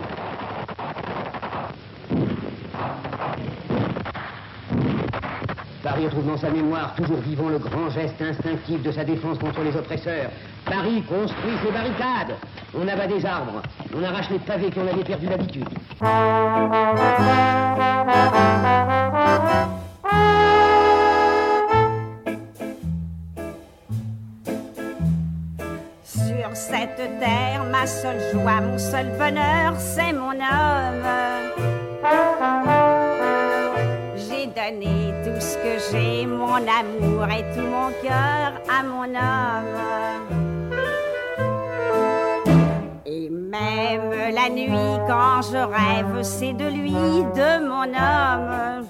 Paris 5.81 6.05
retrouve 6.05 6.27
dans 6.27 6.37
sa 6.37 6.51
mémoire, 6.51 6.93
toujours 6.93 7.21
vivant, 7.21 7.49
le 7.49 7.57
grand 7.57 7.89
geste 7.89 8.21
instinctif 8.21 8.83
de 8.83 8.91
sa 8.91 9.03
défense 9.03 9.39
contre 9.39 9.61
les 9.63 9.75
oppresseurs. 9.75 10.29
Paris 10.69 11.01
construit 11.07 11.53
ses 11.63 11.71
barricades. 11.71 12.35
On 12.75 12.87
abat 12.87 13.07
des 13.07 13.25
arbres. 13.25 13.61
On 13.95 14.03
arrache 14.03 14.29
les 14.29 14.39
pavés 14.39 14.69
qu'on 14.69 14.85
avait 14.87 15.03
perdu 15.03 15.27
l'habitude. 15.27 15.67
Sur 26.03 26.55
cette 26.55 26.97
terre, 27.19 27.63
ma 27.71 27.87
seule 27.87 28.19
joie, 28.33 28.61
mon 28.61 28.77
seul 28.77 29.07
bonheur, 29.17 29.73
c'est 29.77 30.11
mon 30.11 30.31
homme. 30.31 31.07
J'ai 34.15 34.47
donné 34.47 35.13
tout 35.23 35.39
ce 35.39 35.57
que 35.57 35.79
j'ai, 35.91 36.25
mon 36.25 36.55
amour 36.55 37.25
et 37.29 37.45
tout 37.55 37.65
mon 37.65 37.91
cœur 38.01 38.61
à 38.69 38.83
mon 38.83 39.05
homme. 39.05 40.16
Même 43.47 44.33
la 44.33 44.49
nuit, 44.49 44.99
quand 45.07 45.41
je 45.41 45.57
rêve, 45.57 46.21
c'est 46.21 46.53
de 46.53 46.65
lui, 46.65 46.91
de 46.91 47.67
mon 47.67 47.83
homme. 47.83 48.87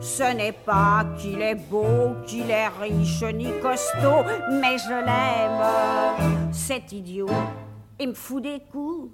Ce 0.00 0.34
n'est 0.34 0.52
pas 0.52 1.04
qu'il 1.18 1.40
est 1.40 1.54
beau, 1.54 2.14
qu'il 2.26 2.50
est 2.50 2.68
riche 2.80 3.22
ni 3.34 3.48
costaud, 3.60 4.24
mais 4.50 4.76
je 4.78 5.04
l'aime. 5.06 6.52
Cet 6.52 6.92
idiot, 6.92 7.28
il 7.98 8.08
me 8.08 8.14
fout 8.14 8.42
des 8.42 8.60
coups. 8.70 9.10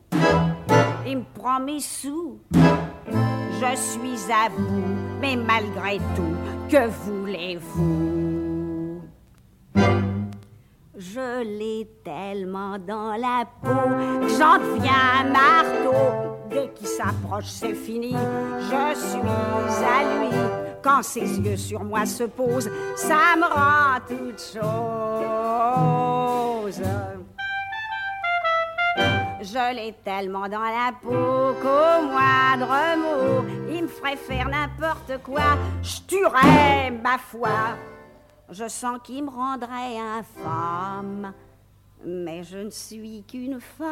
il 1.07 1.19
me 1.19 1.25
prend 1.35 1.61
mes 1.61 1.81
sous. 1.81 2.41
Je 2.53 3.77
suis 3.77 4.33
à 4.33 4.49
vous, 4.51 4.85
mais 5.21 5.37
malgré 5.37 5.99
tout, 6.17 6.37
que 6.69 6.89
voulez-vous? 6.89 8.26
Je 10.99 11.43
l'ai 11.43 11.87
tellement 12.03 12.79
dans 12.79 13.13
la 13.17 13.45
peau 13.63 13.69
que 13.69 14.29
j'en 14.29 14.57
deviens 14.57 15.25
marteau. 15.31 16.39
Dès 16.49 16.71
qu'il 16.73 16.87
s'approche, 16.87 17.49
c'est 17.49 17.75
fini. 17.75 18.17
Je 18.61 18.99
suis 18.99 19.21
à 19.85 20.03
lui. 20.19 20.35
Quand 20.83 21.03
ses 21.03 21.39
yeux 21.39 21.59
sur 21.59 21.85
moi 21.85 22.07
se 22.07 22.25
posent, 22.25 22.71
ça 22.97 23.37
me 23.37 23.45
rend 23.45 24.01
toute 24.09 24.41
chose. 24.41 24.63
Je 29.43 29.75
l'ai 29.75 29.95
tellement 30.03 30.49
dans 30.49 30.61
la 30.61 30.93
peau 31.03 31.55
qu'au 31.61 32.07
moindre 32.07 32.75
mot, 32.97 33.45
il 33.69 33.83
me 33.83 33.89
ferait 33.89 34.17
faire 34.17 34.49
n'importe 34.49 35.23
quoi. 35.23 35.59
Je 35.83 36.01
tuerais 36.07 36.91
ma 36.91 37.19
foi. 37.19 37.51
Je 38.51 38.69
sens 38.69 39.01
qu'il 39.03 39.25
me 39.25 39.31
rendrait 39.31 39.99
infâme, 39.99 41.33
mais 42.05 42.45
je 42.45 42.59
ne 42.59 42.71
suis 42.71 43.25
qu'une 43.27 43.59
femme 43.61 43.87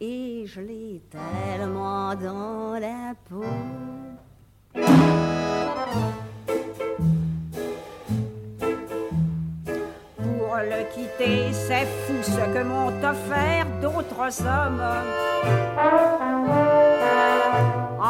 et 0.00 0.44
je 0.44 0.60
l'ai 0.60 1.00
tellement 1.08 2.16
dans 2.16 2.80
la 2.80 3.14
peau. 3.28 3.44
Pour 10.16 10.56
le 10.56 10.82
quitter, 10.92 11.52
c'est 11.52 11.86
fou 11.86 12.14
ce 12.22 12.40
que 12.52 12.62
m'ont 12.64 12.88
offert 12.88 13.66
d'autres 13.80 14.42
hommes. 14.44 14.82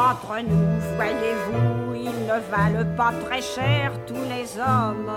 Entre 0.09 0.41
nous, 0.41 0.95
voyez-vous, 0.95 1.93
ils 1.93 2.25
ne 2.25 2.39
valent 2.49 2.95
pas 2.97 3.11
très 3.25 3.41
cher 3.43 3.91
tous 4.07 4.15
les 4.15 4.57
hommes. 4.57 5.11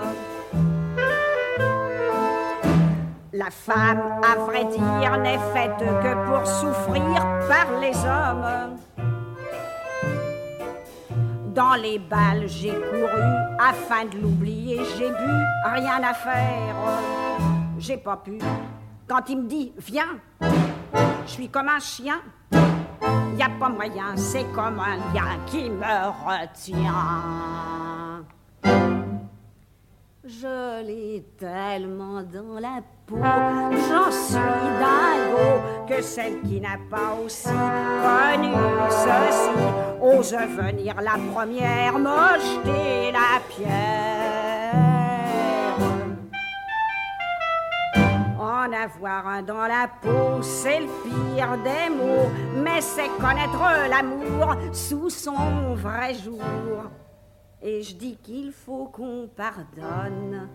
La 3.31 3.49
femme, 3.49 4.21
à 4.21 4.35
vrai 4.35 4.65
dire, 4.65 5.17
n'est 5.17 5.39
faite 5.51 5.79
que 5.79 6.27
pour 6.27 6.45
souffrir 6.45 7.15
par 7.49 7.79
les 7.81 7.95
hommes. 8.05 8.77
Dans 11.55 11.73
les 11.73 11.97
balles, 11.97 12.47
j'ai 12.47 12.73
couru 12.73 13.23
afin 13.59 14.05
de 14.05 14.19
l'oublier. 14.19 14.79
J'ai 14.95 15.09
bu, 15.09 15.73
rien 15.73 16.03
à 16.03 16.13
faire. 16.13 16.75
J'ai 17.79 17.97
pas 17.97 18.17
pu. 18.17 18.37
Quand 19.07 19.27
il 19.27 19.39
me 19.39 19.47
dit 19.47 19.73
viens, 19.79 20.19
je 20.39 21.31
suis 21.31 21.49
comme 21.49 21.69
un 21.69 21.79
chien. 21.79 22.21
Y 23.37 23.41
a 23.41 23.49
pas 23.59 23.69
moyen, 23.69 24.15
c'est 24.15 24.45
comme 24.53 24.79
un 24.79 24.97
lien 25.13 25.37
qui 25.47 25.69
me 25.69 26.09
retient. 26.25 26.93
Je 30.23 30.83
l'ai 30.85 31.25
tellement 31.37 32.21
dans 32.23 32.59
la 32.59 32.81
peau, 33.05 33.17
j'en 33.17 34.11
suis 34.11 34.69
dingo, 34.79 35.61
que 35.87 36.01
celle 36.01 36.41
qui 36.41 36.61
n'a 36.61 36.77
pas 36.89 37.17
aussi 37.23 37.49
connu 37.49 38.53
ceci 38.89 39.65
ose 40.01 40.33
venir 40.33 40.95
la 41.01 41.17
première 41.33 41.99
me 41.99 42.39
jeter 42.39 43.11
la 43.11 43.41
pierre. 43.49 44.12
Avoir 48.73 49.27
un 49.27 49.43
dans 49.43 49.67
la 49.67 49.87
peau, 50.01 50.41
c'est 50.41 50.79
le 50.79 50.87
pire 51.03 51.57
des 51.63 51.93
mots, 51.93 52.27
mais 52.55 52.81
c'est 52.81 53.07
connaître 53.19 53.61
l'amour 53.87 54.55
sous 54.73 55.11
son 55.11 55.75
vrai 55.75 56.15
jour. 56.15 56.41
Et 57.61 57.83
je 57.83 57.95
dis 57.95 58.17
qu'il 58.17 58.51
faut 58.51 58.85
qu'on 58.85 59.29
pardonne 59.33 60.49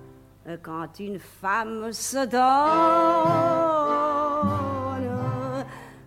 quand 0.62 0.98
une 0.98 1.20
femme 1.20 1.92
se 1.92 2.26
donne 2.26 2.42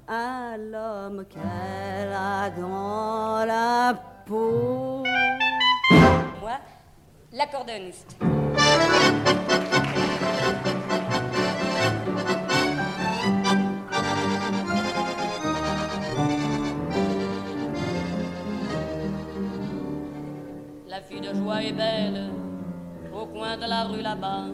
à 0.08 0.58
l'homme 0.58 1.24
qu'elle 1.30 2.14
a 2.14 2.50
dans 2.50 3.46
la 3.46 3.94
peau. 4.26 5.04
Moi, 6.42 6.60
l'accordéoniste. 7.32 8.18
La 20.92 21.00
fille 21.00 21.22
de 21.22 21.34
joie 21.34 21.64
est 21.64 21.72
belle, 21.72 22.30
au 23.14 23.26
coin 23.26 23.56
de 23.56 23.66
la 23.66 23.86
rue 23.86 24.02
là-bas. 24.02 24.48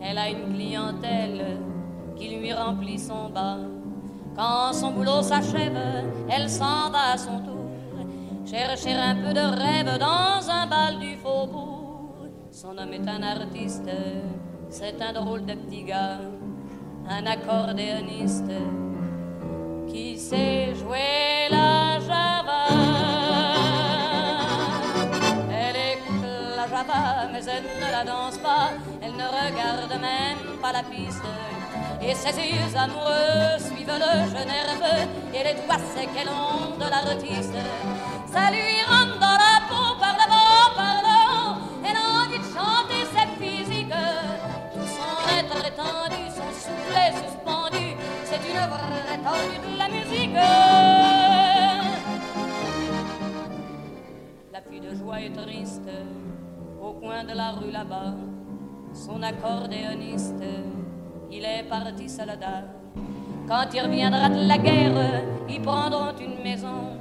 Elle 0.00 0.16
a 0.16 0.30
une 0.30 0.54
clientèle 0.54 1.58
qui 2.14 2.28
lui 2.28 2.52
remplit 2.52 2.96
son 2.96 3.28
bas. 3.30 3.58
Quand 4.36 4.72
son 4.72 4.92
boulot 4.92 5.20
s'achève, 5.20 5.76
elle 6.28 6.48
s'en 6.48 6.90
va 6.90 7.14
à 7.14 7.18
son 7.18 7.40
tour, 7.40 7.70
chercher 8.46 8.92
un 8.92 9.16
peu 9.16 9.34
de 9.34 9.40
rêve 9.40 9.98
dans 9.98 10.48
un 10.48 10.68
bal 10.68 11.00
du 11.00 11.16
faubourg. 11.16 12.28
Son 12.52 12.78
homme 12.78 12.92
est 12.92 13.08
un 13.08 13.24
artiste, 13.24 13.90
c'est 14.70 15.02
un 15.02 15.12
drôle 15.12 15.44
de 15.44 15.54
petit 15.54 15.82
gars, 15.82 16.20
un 17.10 17.26
accordéoniste 17.26 18.52
qui 19.88 20.16
sait 20.18 20.72
jouer 20.76 21.48
la 21.50 21.77
elle 27.58 27.86
ne 27.86 27.90
la 27.90 28.04
danse 28.04 28.38
pas, 28.38 28.70
elle 29.02 29.12
ne 29.12 29.26
regarde 29.26 30.00
même 30.00 30.58
pas 30.62 30.72
la 30.72 30.82
piste. 30.82 31.24
Et 32.00 32.14
ses 32.14 32.36
yeux 32.38 32.76
amoureux 32.76 33.58
suivent 33.58 33.98
le 34.06 34.30
jeu 34.30 34.44
nerveux 34.44 35.08
et 35.34 35.42
les 35.44 35.54
doigts 35.54 35.84
secs 35.94 36.08
et 36.20 36.24
longs 36.24 36.76
de 36.76 36.88
l'artiste. 36.88 37.58
Ça 38.32 38.50
lui 38.50 38.82
rentre 38.88 39.18
dans 39.18 39.38
la 39.46 39.56
peau 39.68 39.98
par 39.98 40.14
le 40.20 40.26
bas, 40.32 40.70
par 40.76 40.98
le 41.06 41.18
haut. 41.34 41.56
Elle 41.84 41.96
a 41.96 42.06
envie 42.22 42.38
de 42.38 42.50
chanter 42.56 43.02
cette 43.14 43.34
physique. 43.42 43.94
Tout 44.74 44.86
son 44.86 45.16
être 45.38 45.58
étendu, 45.66 46.22
son 46.28 46.50
soufflet 46.64 47.10
suspendu. 47.24 47.86
C'est 48.24 48.42
une 48.48 48.62
vraie 48.74 49.20
tendue 49.24 49.60
de 49.66 49.78
la 49.78 49.88
musique. 49.88 50.36
La 54.52 54.60
fille 54.60 54.80
de 54.80 54.94
joie 54.94 55.20
est 55.20 55.32
triste 55.32 55.90
au 56.80 56.92
coin 56.92 57.24
de 57.24 57.34
la 57.34 57.52
rue 57.52 57.70
là-bas. 57.70 58.14
Son 58.92 59.22
accordéoniste, 59.22 60.42
il 61.30 61.44
est 61.44 61.64
parti 61.68 62.08
soldat. 62.08 62.64
Quand 63.46 63.66
il 63.74 63.80
reviendra 63.80 64.28
de 64.28 64.46
la 64.46 64.58
guerre, 64.58 65.22
ils 65.48 65.60
prendront 65.60 66.16
une 66.20 66.42
maison. 66.42 66.98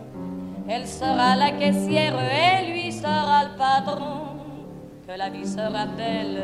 Elle 0.68 0.88
sera 0.88 1.36
la 1.36 1.52
caissière 1.52 2.16
et 2.20 2.72
lui 2.72 2.92
sera 2.92 3.44
le 3.46 3.58
patron. 3.58 4.18
Que 5.08 5.18
la 5.18 5.30
vie 5.30 5.48
sera 5.48 5.86
belle, 5.86 6.44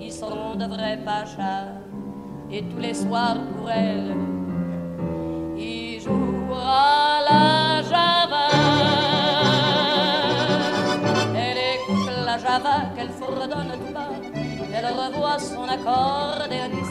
ils 0.00 0.12
seront 0.12 0.56
de 0.56 0.66
vrais 0.66 0.98
pachas. 1.04 1.68
Et 2.50 2.62
tous 2.62 2.78
les 2.78 2.94
soirs 2.94 3.36
pour 3.56 3.70
elle, 3.70 4.16
il 5.56 6.00
jouera 6.00 7.07
Revoit 15.28 15.38
son 15.38 15.64
accordéoniste. 15.68 16.90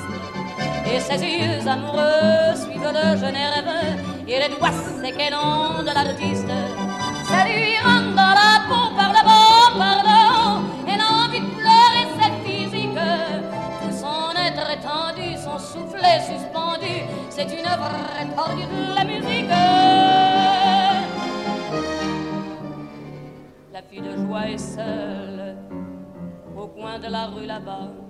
Et 0.86 1.00
ses 1.00 1.22
yeux 1.24 1.68
amoureux 1.68 2.56
suivent 2.56 2.94
le 2.94 3.18
jeu 3.18 3.32
nerveux 3.32 3.98
Et 4.28 4.40
les 4.40 4.50
doigts 4.50 4.72
secs 5.02 5.16
de 5.16 5.94
l'artiste. 5.94 6.52
Ça 7.26 7.46
lui 7.46 7.78
rentre 7.84 8.16
dans 8.16 8.36
la 8.42 8.54
peau 8.68 8.96
par 8.96 9.12
bas, 9.12 9.78
par 9.78 10.00
haut 10.06 10.62
Elle 10.88 11.02
a 11.02 11.26
envie 11.26 11.40
de 11.40 11.46
pleurer 11.46 12.06
cette 12.20 12.40
physique. 12.46 13.00
Tout 13.82 13.98
son 13.98 14.32
être 14.40 14.70
étendu, 14.72 15.36
son 15.38 15.58
soufflet 15.58 16.20
suspendu. 16.22 16.96
C'est 17.30 17.44
une 17.44 17.70
vraie 17.84 18.28
tordue 18.36 18.64
de 18.64 18.96
la 18.96 19.04
musique. 19.04 19.50
La 23.74 23.82
fille 23.82 24.02
de 24.02 24.16
joie 24.26 24.50
est 24.50 24.58
seule 24.58 25.58
Au 26.56 26.68
coin 26.68 27.00
de 27.00 27.08
la 27.08 27.28
rue 27.28 27.46
là-bas 27.46 28.07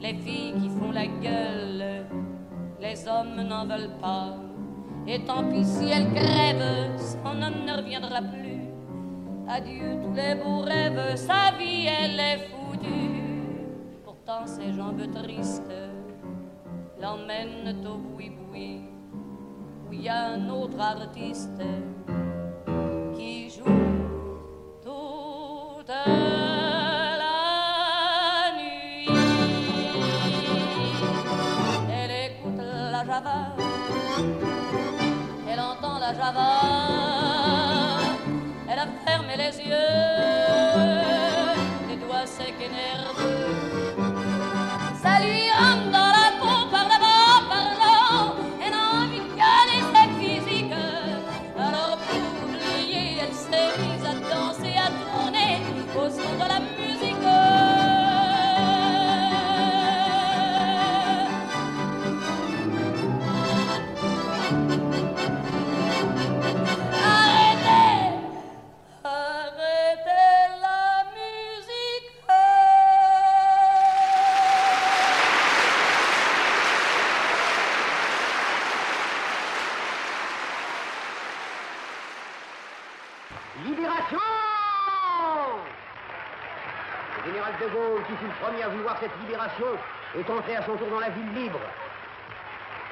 les 0.00 0.14
filles 0.14 0.54
qui 0.60 0.68
font 0.68 0.92
la 0.92 1.06
gueule, 1.06 2.06
les 2.80 3.08
hommes 3.08 3.42
n'en 3.48 3.66
veulent 3.66 3.96
pas. 4.00 4.34
Et 5.06 5.24
tant 5.24 5.44
pis 5.48 5.64
si 5.64 5.90
elle 5.90 6.12
crève, 6.12 6.98
son 6.98 7.40
homme 7.42 7.64
ne 7.66 7.76
reviendra 7.76 8.20
plus. 8.22 8.56
Adieu 9.48 9.98
tous 10.02 10.12
les 10.12 10.34
beaux 10.34 10.60
rêves, 10.60 11.14
sa 11.14 11.56
vie 11.56 11.86
elle 11.86 12.18
est 12.18 12.48
foutue. 12.48 13.22
Pourtant 14.04 14.46
ses 14.46 14.72
jambes 14.72 15.10
tristes 15.12 15.72
l'emmène 17.00 17.86
au 17.86 17.96
boui-boui, 17.96 18.80
où 19.88 19.92
il 19.92 20.02
y 20.02 20.08
a 20.08 20.32
un 20.32 20.48
autre 20.48 20.80
artiste 20.80 21.62
qui 23.14 23.50
joue 23.50 23.64
toute 24.82 25.88
la 25.88 26.25
java, 36.14 36.50
elle 38.68 38.78
a 38.78 38.86
fermé 39.04 39.36
les 39.36 39.58
yeux, 39.58 39.74
les 41.88 41.96
doigts 41.96 42.26
secs 42.26 42.54
et 42.60 42.68
nerveux. 42.68 43.15
Est 90.26 90.30
entré 90.30 90.56
à 90.56 90.62
son 90.64 90.76
tour 90.76 90.88
dans 90.88 91.00
la 91.00 91.10
ville 91.10 91.32
libre. 91.34 91.60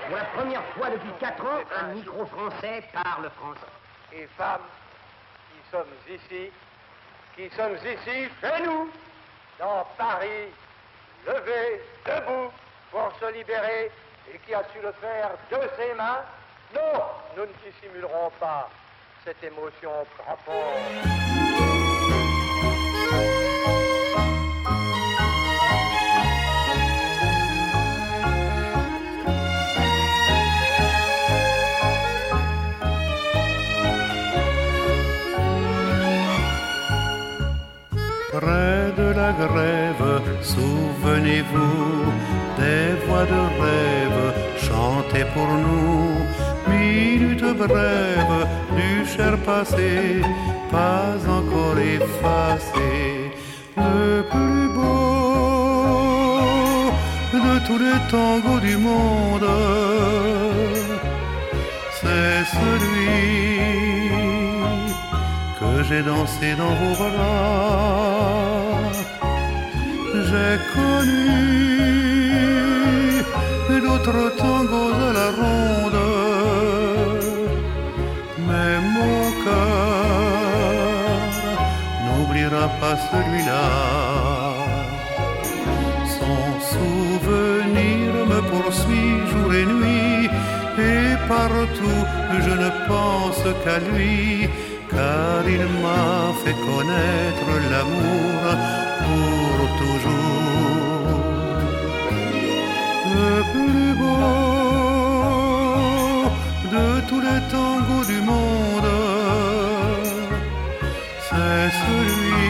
Pour 0.07 0.17
la 0.17 0.25
première 0.25 0.65
fois 0.75 0.91
depuis 0.91 1.11
quatre 1.19 1.45
ans, 1.45 1.61
un 1.81 1.95
micro 1.95 2.27
français 2.27 2.85
parle 2.93 3.31
français. 3.31 3.67
et 4.13 4.29
femmes 4.37 4.61
qui 5.51 5.71
sommes 5.71 5.95
ici, 6.09 6.53
qui 7.37 7.51
sommes 7.57 7.75
ici 7.77 8.29
chez 8.41 8.63
nous, 8.65 8.91
dans 9.59 9.87
Paris, 9.97 10.53
levés, 11.27 11.83
debout, 12.07 12.53
pour 12.91 13.13
se 13.19 13.33
libérer, 13.33 13.91
et 14.33 14.39
qui 14.47 14.55
a 14.55 14.63
su 14.73 14.81
le 14.83 14.93
faire 14.93 15.31
de 15.51 15.69
ses 15.77 15.95
mains. 15.95 16.23
Non, 16.75 17.03
nous 17.37 17.43
ne 17.43 17.71
dissimulerons 17.71 18.31
pas 18.39 18.69
cette 19.25 19.43
émotion 19.43 19.91
frappante. 20.17 21.94
Grève, 39.33 40.23
souvenez-vous 40.43 42.13
des 42.59 42.95
voix 43.07 43.25
de 43.25 43.43
rêve 43.63 44.25
chantées 44.59 45.27
pour 45.35 45.49
nous. 45.49 46.09
Minute 46.69 47.57
brève 47.57 48.47
du 48.77 49.07
cher 49.07 49.37
passé, 49.39 50.23
pas 50.71 51.17
encore 51.29 51.79
effacé. 51.79 52.91
Le 53.77 54.23
plus 54.33 54.69
beau 54.77 55.31
de 57.33 57.59
tous 57.67 57.79
les 57.79 57.99
tangos 58.11 58.61
du 58.61 58.77
monde, 58.77 59.51
c'est 62.01 62.45
celui 62.59 63.15
que 65.59 65.71
j'ai 65.89 66.03
dansé 66.03 66.55
dans 66.57 66.75
vos 66.81 66.95
bras. 67.03 68.54
J'ai 70.35 70.59
connu 70.75 71.33
d'autres 73.85 74.25
tangos 74.37 74.95
à 75.09 75.11
la 75.19 75.29
ronde, 75.39 76.03
mais 78.49 78.75
mon 78.97 79.21
cœur 79.45 80.75
n'oubliera 82.05 82.67
pas 82.81 82.97
celui-là. 83.11 83.69
Son 86.19 86.43
souvenir 86.73 88.09
me 88.31 88.41
poursuit 88.51 89.15
jour 89.31 89.51
et 89.61 89.67
nuit, 89.77 90.25
et 90.91 91.09
partout 91.29 92.03
je 92.47 92.55
ne 92.65 92.71
pense 92.89 93.45
qu'à 93.63 93.79
lui, 93.89 94.49
car 94.91 95.43
il 95.57 95.65
m'a 95.83 96.13
fait 96.43 96.59
connaître 96.69 97.51
l'amour 97.71 98.41
pour 99.15 99.69
toujours. 99.83 101.21
Le 103.17 103.35
plus 103.53 103.91
beau 104.01 104.31
de 106.75 106.87
tous 107.09 107.23
les 107.29 107.41
tangos 107.53 108.07
du 108.13 108.21
monde, 108.31 108.91
c'est 111.29 111.69
celui 111.85 112.45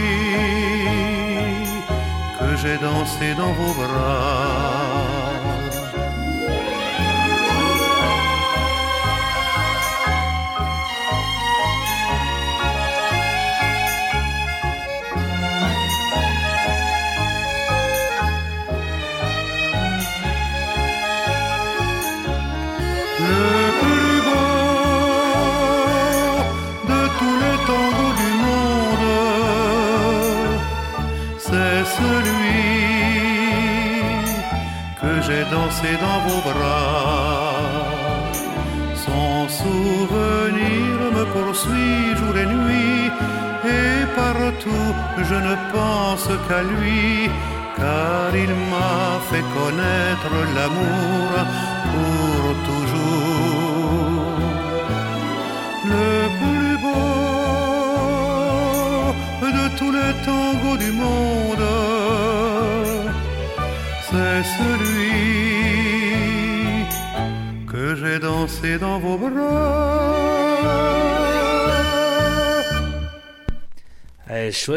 que 2.39 2.49
j'ai 2.61 2.77
dansé 2.79 3.27
dans 3.41 3.53
vos 3.59 3.75
bras. 3.81 4.84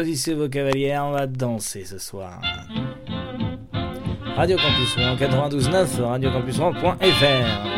Choisissez 0.08 0.34
vos 0.34 0.48
cavalières, 0.48 1.04
on 1.04 1.12
va 1.12 1.26
danser 1.26 1.84
ce 1.84 1.98
soir. 1.98 2.40
Radio 4.36 4.56
Campus 4.56 4.94
Rouen 4.96 5.16
92.9, 5.16 6.02
radiocampusrouen.fr 6.02 7.77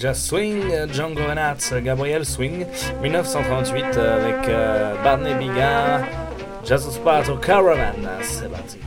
Just 0.00 0.28
Swing, 0.28 0.62
Django 0.88 1.26
Reinhardt, 1.26 1.84
Gabriel 1.84 2.24
Swing, 2.24 2.64
1938 3.02 3.84
avec 3.98 4.48
euh, 4.48 4.94
Barney 5.04 5.34
Bigard, 5.34 6.06
Just 6.64 6.90
Spot 6.92 7.28
au 7.28 7.36
Caravan. 7.36 8.08
C'est 8.22 8.50
parti. 8.50 8.78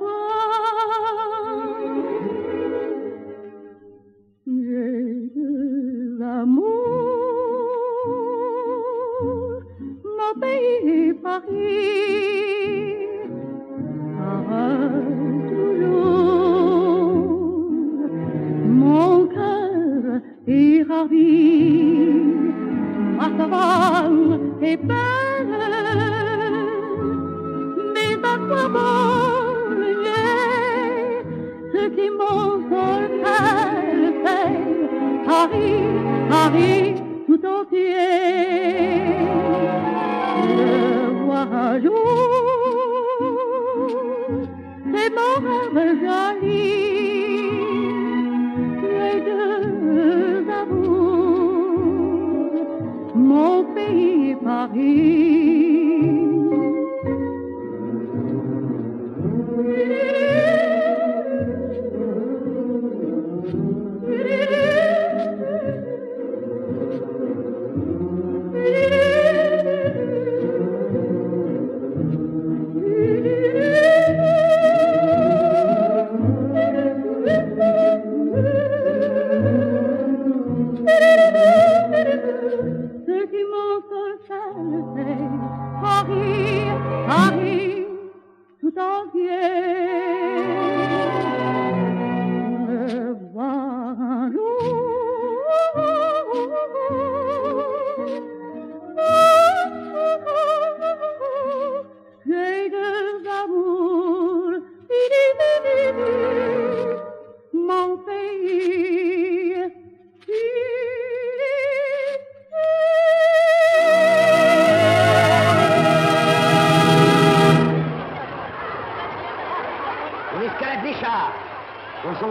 Oh. 0.00 0.47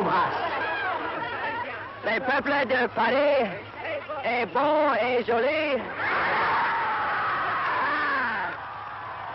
On 0.08 0.10
s'embrasse. 0.10 0.34
Le 2.06 2.20
peuple 2.20 2.68
de 2.68 2.88
Paris 2.88 3.50
est 4.24 4.46
bon 4.48 4.94
et 5.02 5.24
joli. 5.26 5.82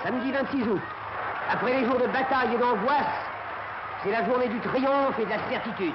Samedi 0.03 0.33
26 0.33 0.63
août, 0.69 0.81
après 1.51 1.81
les 1.81 1.85
jours 1.85 1.99
de 1.99 2.07
bataille 2.07 2.55
et 2.55 2.59
d'angoisse, 2.59 3.05
c'est 4.03 4.11
la 4.11 4.25
journée 4.25 4.49
du 4.49 4.59
triomphe 4.61 5.19
et 5.19 5.25
de 5.25 5.31
la 5.31 5.39
certitude. 5.51 5.95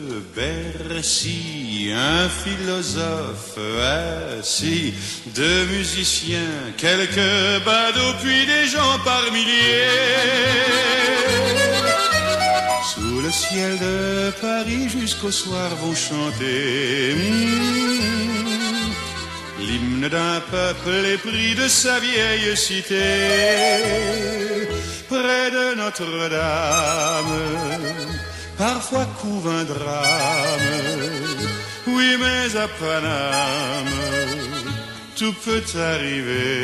Bercy, 0.35 1.91
un 1.93 2.29
philosophe 2.29 3.57
assis, 4.39 4.93
deux 5.35 5.65
musiciens, 5.65 6.73
quelques 6.77 7.63
badauds, 7.65 8.15
puis 8.23 8.45
des 8.45 8.67
gens 8.67 8.97
par 9.03 9.23
milliers. 9.31 9.87
Sous 12.93 13.21
le 13.21 13.31
ciel 13.31 13.77
de 13.79 14.31
Paris 14.41 14.87
jusqu'au 14.89 15.31
soir 15.31 15.69
vont 15.81 15.95
chanter 15.95 17.13
hmm, 17.15 17.71
l'hymne 19.59 20.07
d'un 20.09 20.39
peuple 20.49 21.05
épris 21.13 21.55
de 21.55 21.67
sa 21.67 21.99
vieille 21.99 22.55
cité. 22.55 22.95
Près 25.09 25.51
de 25.51 25.75
Notre-Dame, 25.75 27.33
parfois 28.61 29.07
couve 29.19 29.47
un 29.59 29.63
drame. 29.63 30.69
Oui, 31.87 32.09
mais 32.21 32.55
à 32.65 32.67
Paname, 32.79 33.97
tout 35.17 35.35
peut 35.45 35.67
arriver. 35.93 36.61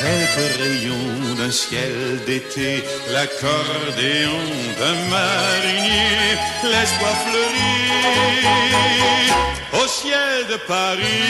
Quelques 0.00 0.50
rayons 0.62 1.34
d'un 1.38 1.54
ciel 1.62 1.96
d'été, 2.26 2.70
l'accordéon 3.14 4.44
d'un 4.78 4.98
marinier, 5.16 6.32
l'espoir 6.72 7.14
fleurit 7.26 7.92
au 9.80 9.86
ciel 9.86 10.36
de 10.52 10.56
Paris. 10.74 11.24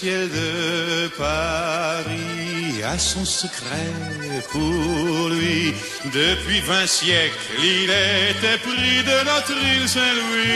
Ciel 0.00 0.28
de 0.28 1.08
Paris 1.16 2.82
a 2.82 2.98
son 2.98 3.24
secret 3.24 3.92
pour 4.50 5.28
lui. 5.28 5.72
Depuis 6.06 6.60
vingt 6.60 6.88
siècles, 6.88 7.38
il 7.60 7.90
était 8.30 8.58
pris 8.68 8.98
de 9.10 9.16
notre 9.30 9.56
île 9.74 9.88
Saint-Louis. 9.96 10.54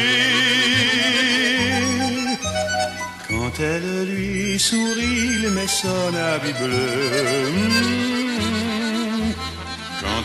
Quand 3.29 3.55
elle 3.61 4.09
lui 4.13 4.59
sourit, 4.59 5.21
il 5.37 5.51
met 5.51 5.73
son 5.83 6.11
habit 6.31 6.57
bleu. 6.61 8.28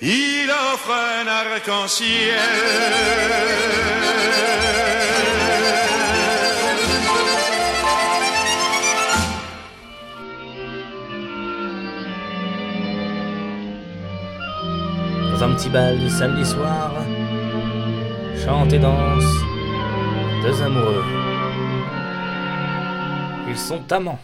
il 0.00 0.50
offre 0.50 0.90
un 0.90 1.26
arc-en-ciel. 1.26 2.36
Dans 15.32 15.44
un 15.44 15.54
petit 15.54 15.68
bal 15.68 15.98
du 15.98 16.08
samedi 16.08 16.44
soir, 16.44 16.92
chante 18.44 18.72
et 18.72 18.78
danse 18.78 19.24
deux 20.42 20.62
amoureux. 20.62 21.04
Ils 23.48 23.58
sont 23.58 23.92
amants. 23.92 24.20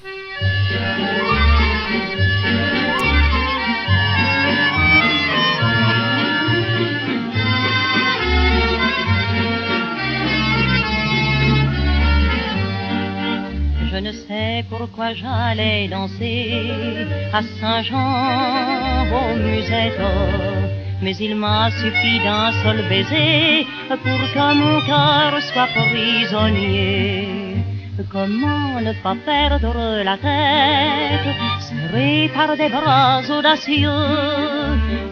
Pourquoi 14.83 15.15
j'allais 15.15 15.87
danser 15.87 17.07
à 17.33 17.41
Saint-Jean 17.61 19.07
au 19.21 19.37
musette. 19.37 20.07
Mais 21.01 21.15
il 21.27 21.37
m'a 21.37 21.71
suffi 21.71 22.19
d'un 22.25 22.51
seul 22.63 22.81
baiser 22.89 23.65
pour 23.89 24.23
que 24.35 24.47
mon 24.63 24.79
cœur 24.91 25.31
soit 25.49 25.71
prisonnier. 25.77 27.29
Comment 28.11 28.81
ne 28.81 28.93
pas 29.05 29.17
perdre 29.25 30.03
la 30.09 30.17
tête, 30.17 31.29
serré 31.67 32.29
par 32.35 32.57
des 32.57 32.69
bras 32.69 33.21
audacieux, 33.39 34.09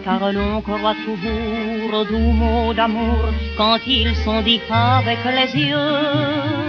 car 0.03 0.21
l'on 0.33 0.59
croit 0.61 0.99
toujours 1.05 1.89
aux 1.97 2.05
doux 2.11 2.33
mots 2.41 2.73
d'amour 2.73 3.23
quand 3.57 3.79
ils 3.87 4.15
sont 4.25 4.41
dits 4.41 4.59
avec 4.69 5.19
les 5.37 5.51
yeux. 5.63 6.60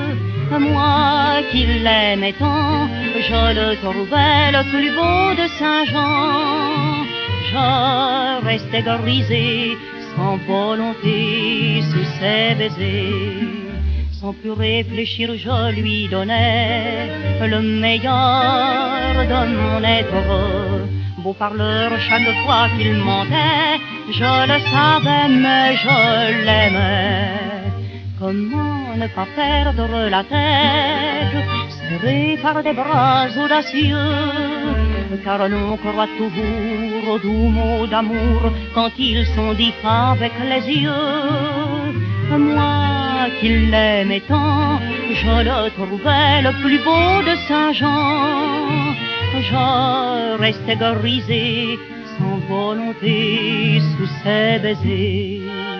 Moi, 0.58 1.42
qui 1.50 1.64
l'aimais 1.64 2.34
tant, 2.38 2.86
je 3.28 3.42
le 3.58 3.76
trouvais 3.76 4.52
le 4.52 4.62
plus 4.70 4.90
beau 4.90 5.34
de 5.40 5.48
Saint-Jean. 5.58 7.04
Je 7.50 8.44
restais 8.44 8.82
grisé 8.82 9.76
sans 10.14 10.36
volonté 10.46 11.82
sous 11.90 12.04
ses 12.18 12.54
baisers. 12.54 13.48
Sans 14.20 14.34
plus 14.34 14.52
réfléchir, 14.52 15.30
je 15.36 15.72
lui 15.80 16.08
donnais 16.08 17.08
le 17.40 17.60
meilleur 17.60 19.14
de 19.32 19.40
mon 19.56 19.82
être. 19.82 20.22
Beau 21.18 21.32
parleur, 21.32 21.92
chaque 22.08 22.34
fois 22.44 22.68
qu'il 22.76 22.94
mentait, 22.94 23.80
je 24.10 24.32
le 24.50 24.58
savais, 24.70 25.28
mais 25.28 25.76
je 25.76 26.44
l'aimais. 26.44 27.61
Comment 28.22 28.94
ne 28.96 29.08
pas 29.08 29.26
perdre 29.34 30.08
la 30.08 30.22
tête, 30.22 31.38
serré 31.76 32.38
par 32.40 32.62
des 32.62 32.72
bras 32.72 33.26
audacieux, 33.36 33.96
car 35.24 35.48
l'on 35.48 35.76
croit 35.76 36.06
toujours 36.16 37.14
aux 37.14 37.18
doux 37.18 37.48
mots 37.58 37.84
d'amour 37.88 38.42
quand 38.74 38.92
ils 38.96 39.26
sont 39.34 39.54
dits 39.54 39.74
avec 39.84 40.34
les 40.50 40.64
yeux. 40.82 41.08
Moi 42.30 43.26
qui 43.40 43.48
l'aimais 43.72 44.22
tant, 44.28 44.78
je 45.20 45.34
le 45.48 45.70
trouvais 45.70 46.42
le 46.46 46.52
plus 46.62 46.78
beau 46.86 47.28
de 47.28 47.34
Saint-Jean. 47.48 48.94
Je 49.50 50.38
restais 50.38 50.76
grisé 50.76 51.76
sans 52.16 52.38
volonté 52.48 53.80
sous 53.90 54.10
ses 54.22 54.60
baisers. 54.60 55.71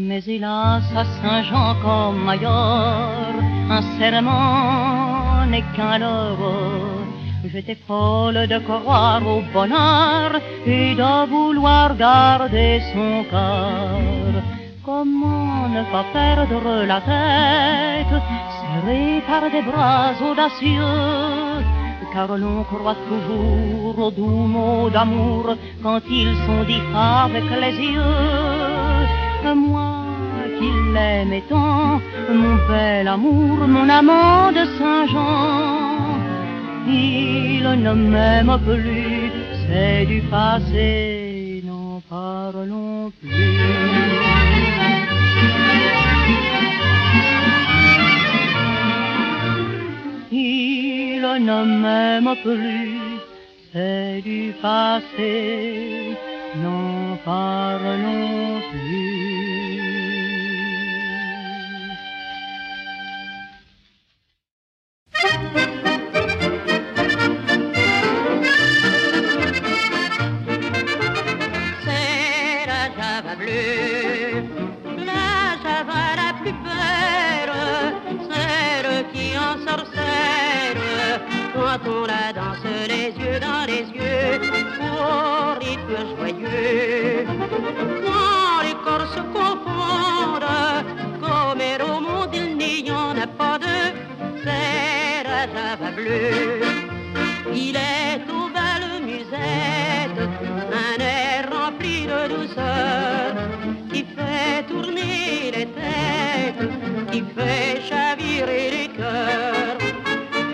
Mais 0.00 0.22
hélas, 0.28 0.84
à 0.94 1.04
Saint-Jean 1.20 1.74
comme 1.82 2.28
ailleurs, 2.28 3.34
un 3.68 3.82
serment 3.98 5.44
n'est 5.50 5.64
qu'un 5.74 5.98
leurre. 5.98 7.02
J'étais 7.44 7.74
folle 7.74 8.46
de 8.46 8.58
croire 8.58 9.20
au 9.26 9.42
bonheur 9.52 10.40
et 10.64 10.94
de 10.94 11.26
vouloir 11.28 11.96
garder 11.96 12.80
son 12.92 13.24
cœur. 13.28 14.40
Comment 14.86 15.68
ne 15.68 15.82
pas 15.90 16.04
perdre 16.12 16.84
la 16.86 17.00
tête, 17.00 18.22
serré 18.60 19.20
par 19.26 19.50
des 19.50 19.62
bras 19.62 20.12
audacieux, 20.30 21.64
car 22.12 22.36
l'on 22.36 22.62
croit 22.62 23.02
toujours 23.08 23.98
aux 23.98 24.10
doux 24.12 24.46
mots 24.54 24.90
d'amour 24.90 25.56
quand 25.82 26.02
ils 26.08 26.36
sont 26.46 26.62
dits 26.68 26.88
avec 26.94 27.44
les 27.60 27.76
yeux. 27.94 28.77
Moi 29.44 30.04
qui 30.58 30.68
l'aimais 30.92 31.42
tant, 31.48 32.00
mon 32.28 32.56
bel 32.68 33.08
amour, 33.08 33.66
mon 33.66 33.88
amant 33.88 34.52
de 34.52 34.64
Saint-Jean, 34.78 36.18
il 36.86 37.62
ne 37.82 37.92
m'aime 37.92 38.58
plus, 38.64 39.32
c'est 39.66 40.06
du 40.06 40.20
passé, 40.22 41.62
n'en 41.64 42.02
parlons 42.10 43.10
plus. 43.20 43.58
Il 50.30 51.22
ne 51.22 51.64
m'aime 51.82 52.34
plus, 52.42 53.00
c'est 53.72 54.20
du 54.22 54.52
passé, 54.60 56.16
n'en 56.62 57.16
parlons 57.24 58.60
plus. 58.70 59.27
On 81.86 82.06
la 82.06 82.32
danse 82.32 82.64
les 82.88 83.12
yeux 83.18 83.38
dans 83.40 83.64
les 83.66 83.84
yeux, 83.96 84.40
au 84.80 85.58
rythme 85.58 85.96
joyeux. 86.16 87.26
Il 96.00 97.74
est 97.74 98.22
au 98.30 98.48
bal 98.54 99.02
musette, 99.04 100.20
un 100.72 101.00
air 101.00 101.50
rempli 101.50 102.06
de 102.06 102.28
douceur, 102.34 103.34
qui 103.92 104.04
fait 104.04 104.62
tourner 104.68 105.50
les 105.56 105.66
têtes, 105.66 106.70
qui 107.10 107.24
fait 107.36 107.80
chavirer 107.88 108.70
les 108.70 108.88
cœurs. 108.96 109.78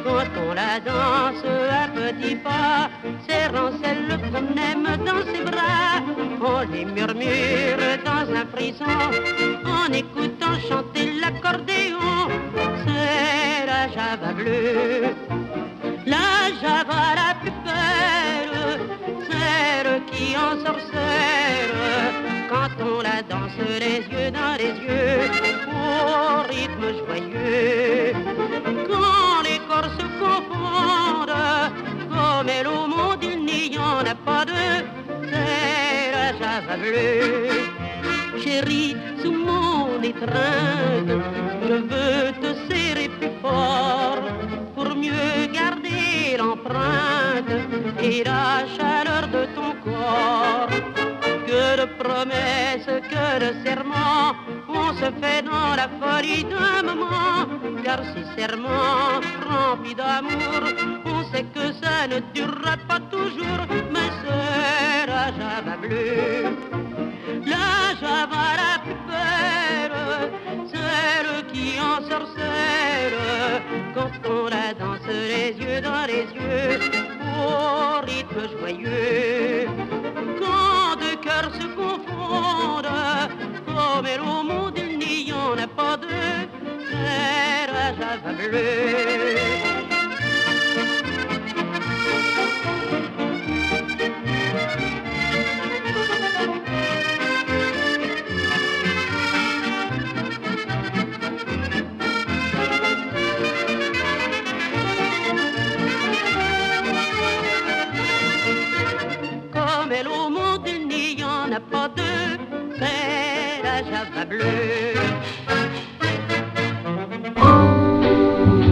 Quand 0.03 0.31
on 0.49 0.55
la 0.55 0.81
danse 0.81 1.45
à 1.71 1.94
petits 2.15 2.37
pas, 2.37 2.91
serrant 3.29 3.71
celle 3.83 4.19
qu'on 4.31 4.47
aime 4.57 5.05
dans 5.05 5.23
ses 5.33 5.45
bras, 5.45 6.01
on 6.41 6.73
les 6.73 6.85
murmure 6.85 7.99
dans 8.05 8.27
un 8.35 8.47
frisson, 8.53 8.85
en 9.65 9.93
écoutant 9.93 10.59
chanter 10.69 11.13
l'accordéon, 11.21 12.29
c'est 12.87 13.67
la 13.67 13.89
java 13.89 14.33
bleue. 14.33 15.15
La 16.07 16.51
java 16.61 17.03
la 17.17 17.35
plus 17.41 17.57
belle, 17.65 18.81
celle 19.31 20.03
qui 20.07 20.37
en 20.37 20.65
sorcelle, 20.65 21.75
quand 22.51 22.85
on 22.85 23.01
la 23.03 23.23
danse 23.23 23.59
les 23.81 24.01
yeux 24.13 24.31
dans 24.31 24.55
les 24.59 24.75
yeux, 24.87 25.31
au 25.69 26.43
rythme 26.49 27.07
joyeux. 27.07 28.24
Pas 34.25 34.45
deux, 34.45 34.85
c'est 35.31 36.39
java 36.39 36.77
bleue. 36.77 37.49
Chérie, 38.43 38.97
sous 39.23 39.33
mon 39.33 40.03
étreinte, 40.03 41.13
je 41.69 41.75
veux 41.91 42.33
te 42.43 42.51
serrer 42.69 43.09
plus 43.09 43.35
fort 43.41 44.23
pour 44.75 44.95
mieux 44.97 45.47
garder 45.53 46.37
l'empreinte 46.39 47.55
et 48.03 48.25
la 48.25 48.67
chaleur 48.77 49.29
de 49.29 49.43
ton 49.57 49.73
corps. 49.85 50.69
Que 51.47 51.81
de 51.81 51.87
promesses, 52.03 52.93
que 53.13 53.27
de 53.45 53.51
serments, 53.65 54.35
on 54.87 54.93
se 54.95 55.11
fait 55.21 55.43
dans 55.43 55.75
la 55.81 55.89
folie 56.01 56.45
d'un 56.45 56.83
moment. 56.83 57.47
Car 57.85 58.01
si 58.13 58.23
serment 58.37 59.21
rempli 59.49 59.95
d'amour, 59.95 60.63
on 61.07 61.21
sait 61.31 61.47
que 61.55 61.73
ça 61.83 62.07
ne 62.09 62.19
durera 62.35 62.77
pas 62.89 63.01
toujours, 63.11 63.65
mais 63.93 64.11
c'est 64.21 65.07
la 65.07 65.27
java 65.39 65.77
bleue. 65.81 66.45
La 67.47 67.95
java 68.01 68.45
la 68.63 68.75
plus 68.85 69.01
belle, 69.11 69.99
celle 70.73 71.47
qui 71.53 71.79
en 71.81 71.99
sorcelle, 72.11 73.19
quand 73.95 74.15
on 74.29 74.45
la 74.57 74.75
danse 74.75 75.07
les 75.09 75.53
yeux 75.63 75.81
dans 75.81 76.07
les 76.07 76.27
yeux, 76.39 76.81
au 77.47 78.01
rythme 78.07 78.43
joyeux. 78.59 79.94
Comme 84.05 84.13
elle 84.13 84.21
au 84.21 84.43
monde 84.43 84.75
il 84.77 84.99
n'y 84.99 85.33
en 85.33 85.57
a 85.57 85.67
pas 85.67 85.97
deux, 85.97 86.09
c'est 86.91 87.73
la 87.73 87.95
java 87.95 88.33
bleue. 88.33 89.64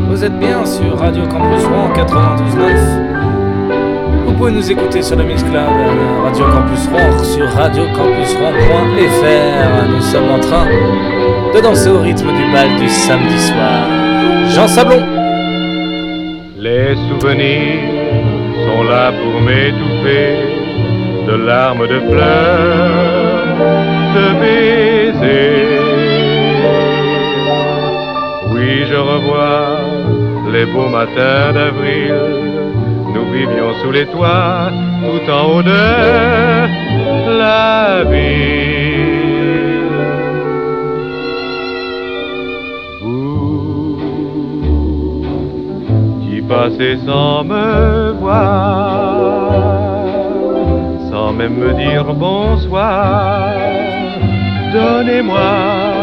Vous 0.09 0.25
êtes 0.25 0.39
bien 0.39 0.64
sur 0.64 0.97
Radio 0.99 1.27
Campus 1.27 1.64
Rouen 1.64 1.91
92.9. 1.95 4.27
Vous 4.27 4.33
pouvez 4.35 4.53
nous 4.53 4.70
écouter 4.70 5.03
sur 5.03 5.16
le 5.16 5.25
Mix 5.25 5.43
Club, 5.43 5.66
Radio 6.25 6.45
Campus 6.47 6.87
Rouen, 6.89 7.18
sur 7.25 7.49
radiocampusrouen.fr. 7.49 9.89
Nous 9.89 10.01
sommes 10.01 10.31
en 10.31 10.39
train 10.39 10.66
de 11.55 11.61
danser 11.61 11.91
au 11.91 11.99
rythme 12.01 12.33
du 12.33 12.53
bal 12.53 12.68
du 12.79 12.89
samedi 12.89 13.37
soir. 13.39 13.89
Jean 14.55 14.68
Sablon. 14.68 15.03
Les 16.57 16.95
souvenirs 17.09 17.81
sont 18.64 18.85
là 18.85 19.11
pour 19.11 19.41
m'étouffer 19.41 20.37
de 21.27 21.35
larmes 21.35 21.89
de 21.89 21.99
pleurs, 21.99 23.57
de 24.14 24.35
baisers. 24.41 25.62
Oui, 28.63 28.85
je 28.89 28.95
revois 28.95 29.81
les 30.53 30.67
beaux 30.67 30.89
matins 30.89 31.53
d'avril. 31.53 32.15
Nous 33.13 33.25
vivions 33.33 33.73
sous 33.83 33.91
les 33.91 34.07
toits, 34.07 34.71
tout 35.05 35.31
en 35.31 35.43
haut 35.51 35.63
de 35.63 35.83
la 37.43 38.05
ville. 38.05 39.03
Vous 43.01 43.99
qui 46.21 46.41
passez 46.43 46.99
sans 47.05 47.43
me 47.43 48.13
voir, 48.13 49.17
sans 51.11 51.33
même 51.33 51.57
me 51.57 51.73
dire 51.75 52.15
bonsoir, 52.15 53.55
donnez-moi 54.73 56.02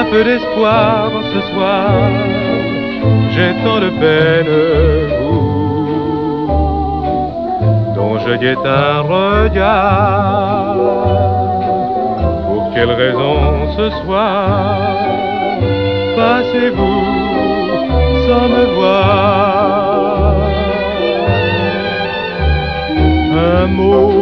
un 0.00 0.04
peu 0.04 0.24
d'espoir 0.24 1.10
ce 1.32 1.40
soir. 1.52 1.90
J'ai 3.32 3.52
tant 3.64 3.80
de 3.80 3.90
peine, 4.02 4.54
vous, 5.20 6.46
dont 7.96 8.18
je 8.24 8.32
guette 8.42 8.64
un 8.64 9.00
regard. 9.00 10.76
Pour 12.46 12.64
quelle 12.74 12.92
raison 13.04 13.36
ce 13.76 13.86
soir 14.00 14.78
passez-vous 16.16 17.04
sans 18.26 18.46
me 18.56 18.64
voir? 18.78 20.34
Un 23.56 23.66
mot, 23.66 24.12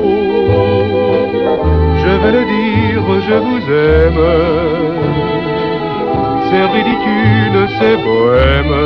je 2.02 2.12
vais 2.20 2.32
le 2.38 2.44
dire, 2.56 3.04
je 3.28 3.36
vous 3.46 3.62
aime 3.86 5.38
c'est 6.51 6.66
ridicule, 6.76 7.59
c'est 7.78 7.96
bohème, 8.05 8.76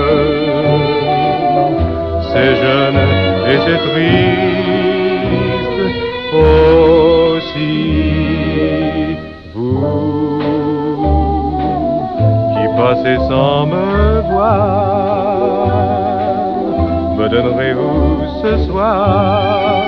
c'est 2.32 2.54
jeune 2.56 3.00
et 3.50 3.58
c'est 3.64 3.80
triste 3.88 5.80
aussi. 6.34 7.76
Vous 9.54 10.40
qui 12.52 12.64
passez 12.76 13.16
sans 13.28 13.66
me 13.66 13.86
voir, 14.30 15.36
me 17.16 17.24
donnerez-vous 17.28 18.06
ce 18.42 18.52
soir 18.66 19.82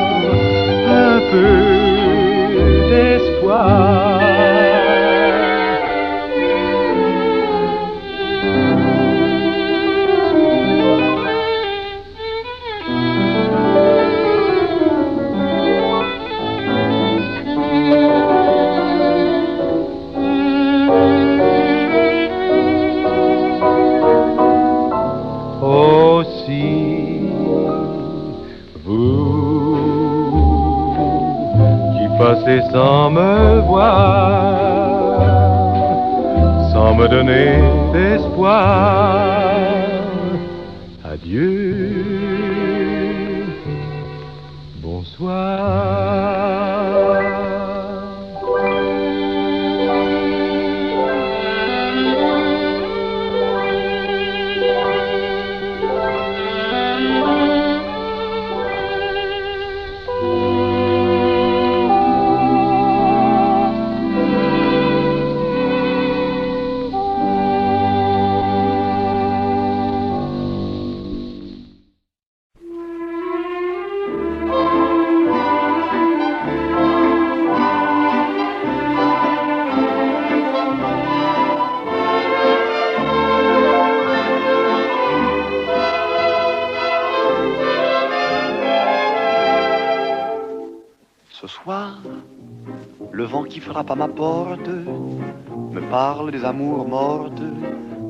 un 0.89 1.19
peu 1.33 1.55
d'espoir? 2.91 4.14
Me 33.15 33.61
voir, 33.61 35.21
sans 36.73 36.95
me 36.95 37.07
donner 37.09 37.49
d'espoir. 37.93 39.24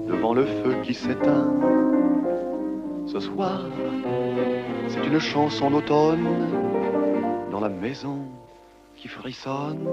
Devant 0.08 0.34
le 0.34 0.44
feu 0.44 0.76
qui 0.82 0.94
s'éteint. 0.94 1.52
Ce 3.06 3.20
soir, 3.20 3.64
c'est 4.88 5.06
une 5.06 5.18
chanson 5.18 5.70
d'automne 5.70 6.28
dans 7.50 7.60
la 7.60 7.68
maison 7.68 8.18
qui 8.96 9.08
frissonne 9.08 9.86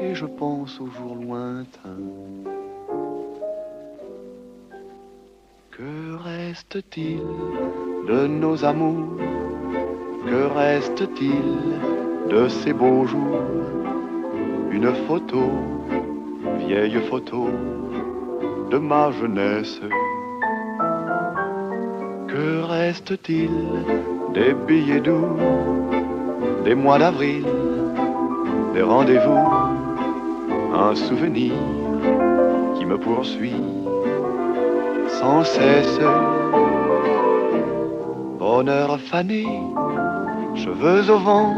et 0.00 0.14
je 0.14 0.26
pense 0.26 0.80
aux 0.80 0.86
jours 0.86 1.16
lointains. 1.20 2.04
Que 5.70 6.16
reste-t-il 6.24 7.22
de 8.08 8.26
nos 8.26 8.64
amours? 8.64 9.16
Que 10.26 10.46
reste-t-il 10.56 12.30
de 12.30 12.48
ces 12.48 12.72
beaux 12.72 13.06
jours? 13.06 13.42
Une 14.70 14.92
photo, 15.06 15.50
vieille 16.68 17.00
photo 17.10 17.48
de 18.70 18.76
ma 18.76 19.10
jeunesse. 19.10 19.80
Que 22.30 22.46
reste-t-il 22.76 23.54
des 24.34 24.52
billets 24.66 25.00
doux, 25.00 25.38
des 26.66 26.74
mois 26.74 26.98
d'avril, 26.98 27.46
des 28.74 28.82
rendez-vous 28.82 29.44
Un 30.84 30.94
souvenir 30.94 31.54
qui 32.76 32.84
me 32.84 32.98
poursuit 32.98 33.64
sans 35.18 35.44
cesse. 35.44 36.00
Bonheur 38.38 39.00
fané, 39.10 39.46
cheveux 40.54 41.04
au 41.10 41.18
vent, 41.18 41.54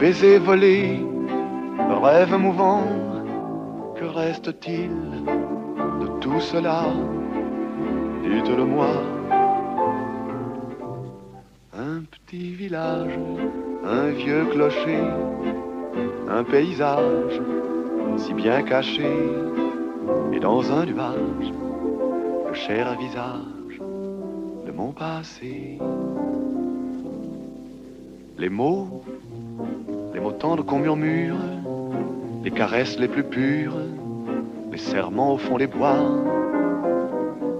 baisers 0.00 0.40
volés, 0.40 1.04
rêve 2.02 2.34
mouvant, 2.38 2.84
reste-t-il 4.18 4.90
de 6.00 6.06
tout 6.20 6.40
cela? 6.40 6.84
Dites-le-moi. 8.22 8.92
Un 11.76 12.02
petit 12.10 12.50
village, 12.54 13.18
un 13.84 14.08
vieux 14.08 14.44
clocher, 14.46 15.02
un 16.28 16.44
paysage 16.44 17.40
si 18.18 18.34
bien 18.34 18.62
caché, 18.62 19.12
et 20.32 20.40
dans 20.40 20.72
un 20.72 20.84
nuage, 20.84 21.52
le 22.48 22.54
cher 22.54 22.98
visage 22.98 23.80
de 24.66 24.72
mon 24.72 24.90
passé. 24.92 25.78
Les 28.36 28.48
mots, 28.48 29.02
les 30.12 30.20
mots 30.20 30.32
tendres 30.32 30.64
qu'on 30.64 30.80
murmure, 30.80 31.36
les 32.44 32.50
caresses 32.50 32.98
les 32.98 33.08
plus 33.08 33.24
pures, 33.24 33.76
les 34.78 34.84
serments 34.84 35.34
au 35.34 35.38
fond 35.38 35.58
des 35.58 35.66
bois, 35.66 35.98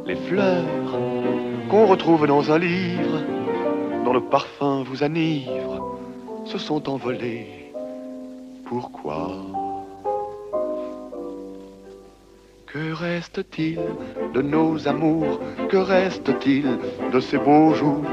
les 0.06 0.14
fleurs 0.14 0.92
qu'on 1.68 1.86
retrouve 1.86 2.28
dans 2.28 2.52
un 2.52 2.58
livre, 2.60 3.18
dont 4.04 4.12
le 4.12 4.20
parfum 4.20 4.84
vous 4.84 5.02
enivre 5.02 5.98
se 6.44 6.58
sont 6.58 6.88
envolés. 6.88 7.72
Pourquoi? 8.66 9.32
Que 12.66 12.92
reste-t-il 12.92 13.80
de 14.32 14.40
nos 14.40 14.86
amours? 14.86 15.40
Que 15.68 15.78
reste-t-il 15.78 16.66
de 17.12 17.18
ces 17.18 17.38
beaux 17.38 17.74
jours? 17.74 18.04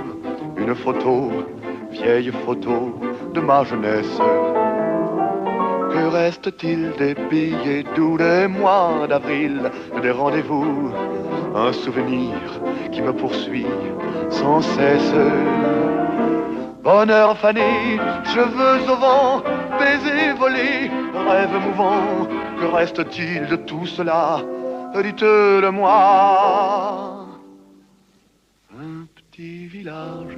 Une 0.58 0.74
photo, 0.74 1.30
vieille 1.92 2.32
photo 2.44 3.00
de 3.36 3.40
ma 3.40 3.64
jeunesse. 3.66 4.20
Que 5.96 6.08
reste-t-il 6.08 6.92
des 6.98 7.16
billets 7.30 7.86
doux 7.96 8.18
des 8.18 8.48
mois 8.50 9.08
d'avril, 9.08 9.72
des 10.02 10.12
rendez-vous 10.12 10.92
Un 11.56 11.72
souvenir 11.72 12.36
qui 12.92 13.02
me 13.02 13.14
poursuit 13.14 13.66
sans 14.30 14.62
cesse? 14.62 15.16
Bonheur 16.84 17.38
fané, 17.38 17.98
cheveux 18.26 18.92
au 18.92 18.98
vent, 18.98 19.42
baisers 19.80 20.36
volés, 20.36 20.92
rêves 21.30 21.60
mouvants, 21.66 22.28
que 22.60 22.66
reste-t-il 22.66 23.48
de 23.48 23.56
tout 23.56 23.86
cela? 23.86 24.42
Dites-le 25.02 25.72
moi. 25.72 27.26
Un 28.78 29.08
petit 29.16 29.68
village, 29.68 30.38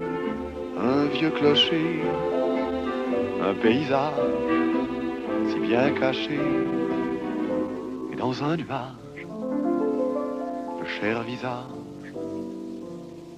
un 0.79 1.05
vieux 1.05 1.31
clocher, 1.31 2.03
un 3.41 3.55
paysage 3.55 4.76
si 5.47 5.59
bien 5.59 5.93
caché, 5.93 6.39
et 8.11 8.15
dans 8.15 8.43
un 8.43 8.57
nuage, 8.57 9.27
le 10.79 10.85
cher 10.99 11.23
visage 11.23 12.13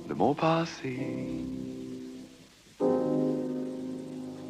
de 0.08 0.14
mon 0.14 0.34
passé, 0.34 0.98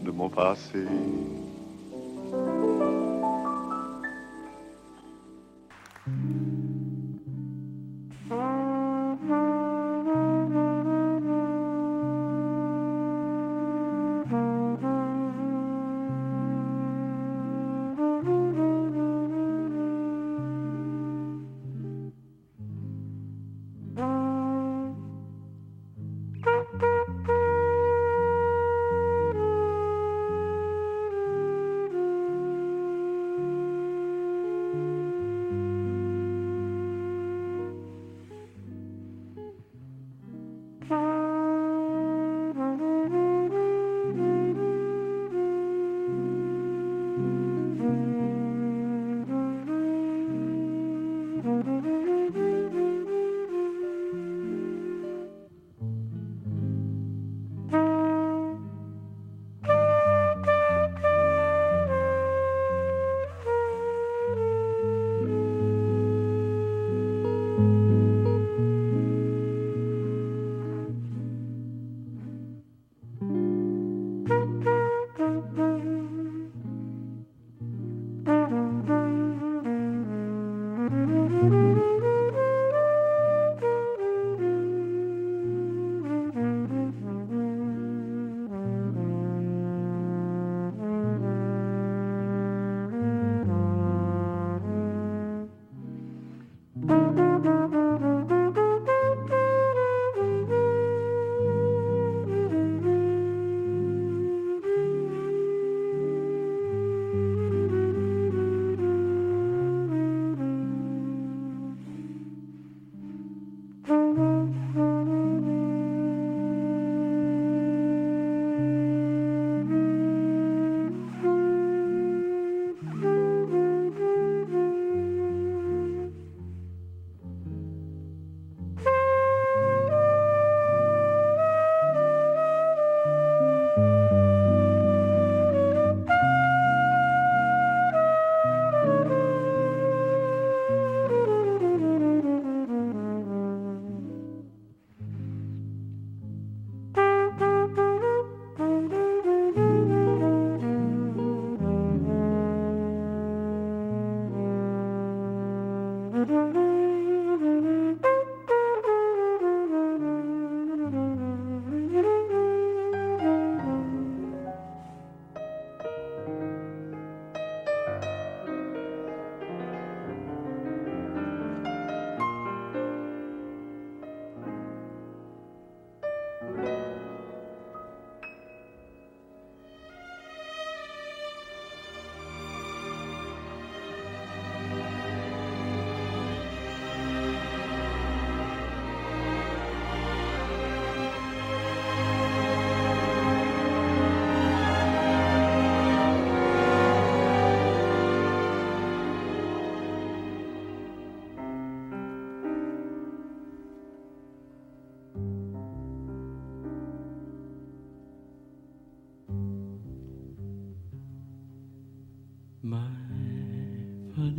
de 0.02 0.12
mon 0.12 0.30
passé. 0.30 0.86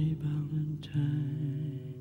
Bonnie 0.00 0.14
Valentine. 0.14 1.99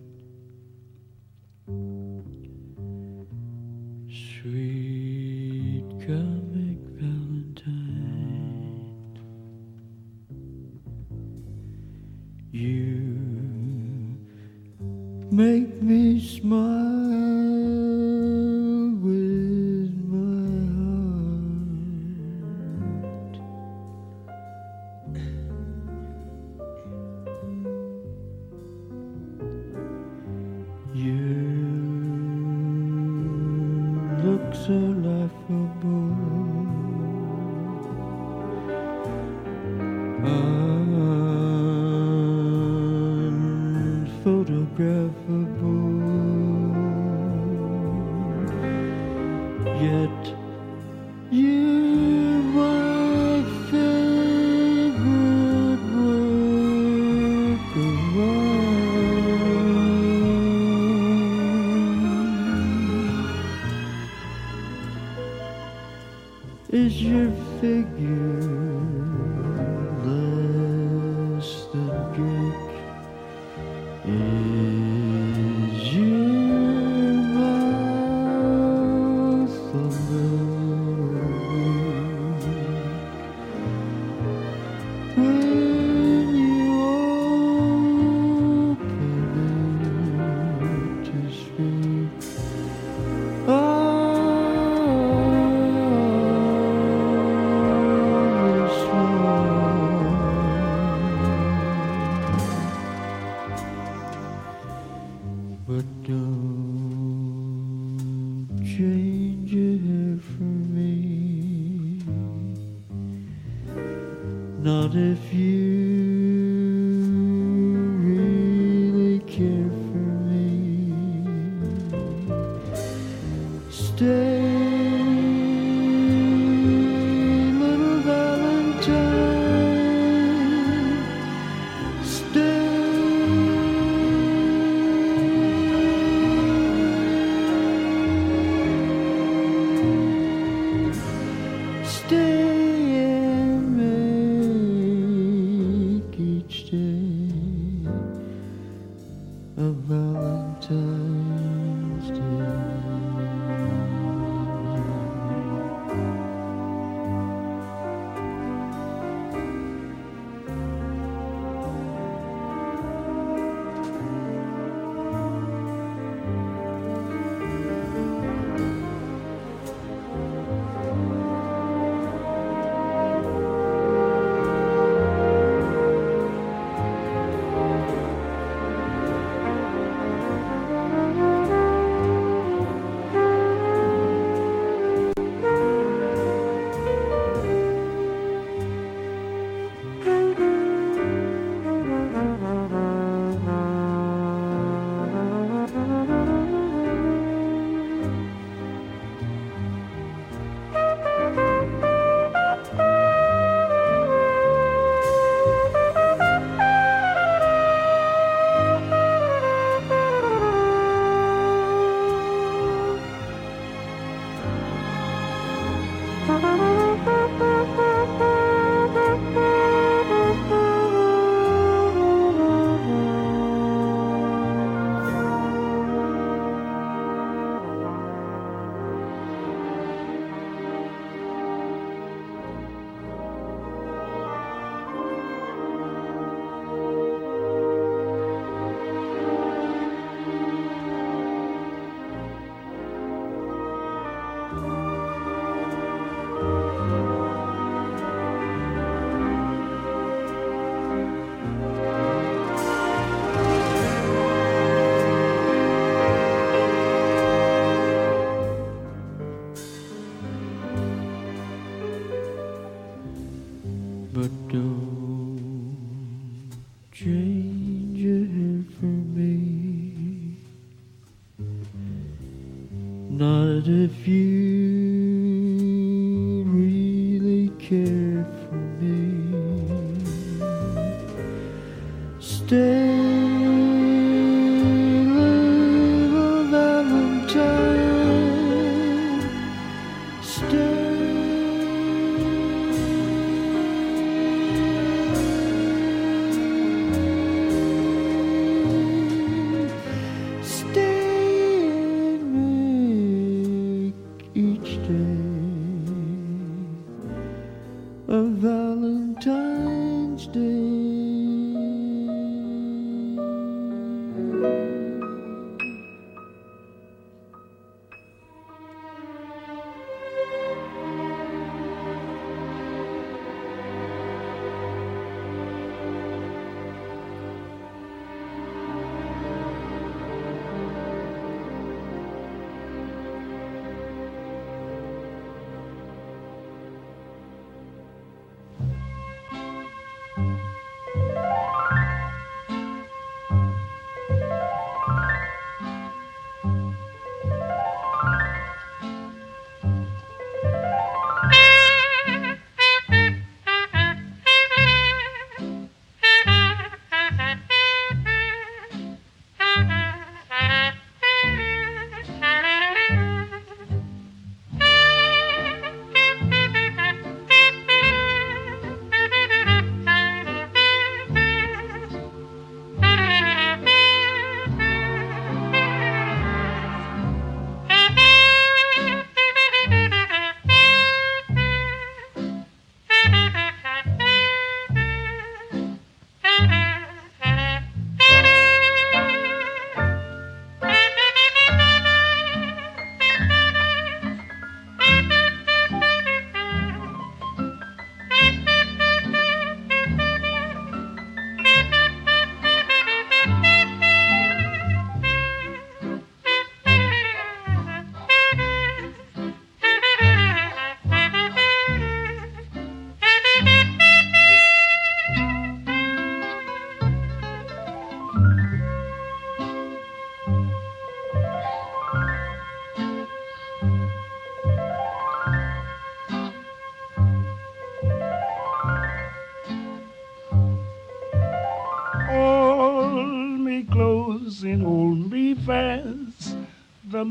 Not 114.62 114.94
if 114.94 115.34
you 115.34 115.99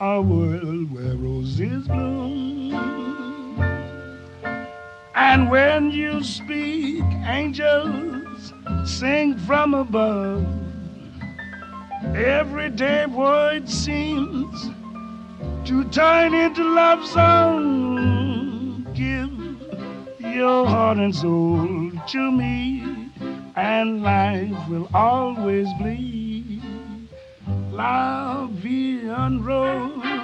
a 0.00 0.20
world 0.20 0.92
where 0.92 1.14
roses 1.14 1.86
bloom. 1.86 2.74
And 5.14 5.48
when 5.48 5.92
you 5.92 6.22
speak, 6.24 7.04
angels 7.26 8.52
sing 8.84 9.38
from 9.38 9.74
above. 9.74 10.44
Every 12.16 12.70
day 12.70 13.06
word 13.06 13.68
seems 13.68 14.70
to 15.68 15.84
turn 15.90 16.34
into 16.34 16.64
love 16.74 17.06
song. 17.06 18.86
Give 18.94 19.30
your 20.20 20.66
heart 20.66 20.98
and 20.98 21.14
soul 21.14 21.92
to 22.08 22.32
me, 22.32 23.10
and 23.54 24.02
life 24.02 24.68
will 24.68 24.88
always 24.92 25.68
be 25.82 26.23
la 27.76 28.46
vie 28.50 29.10
en 29.10 29.42
rose. 29.42 30.23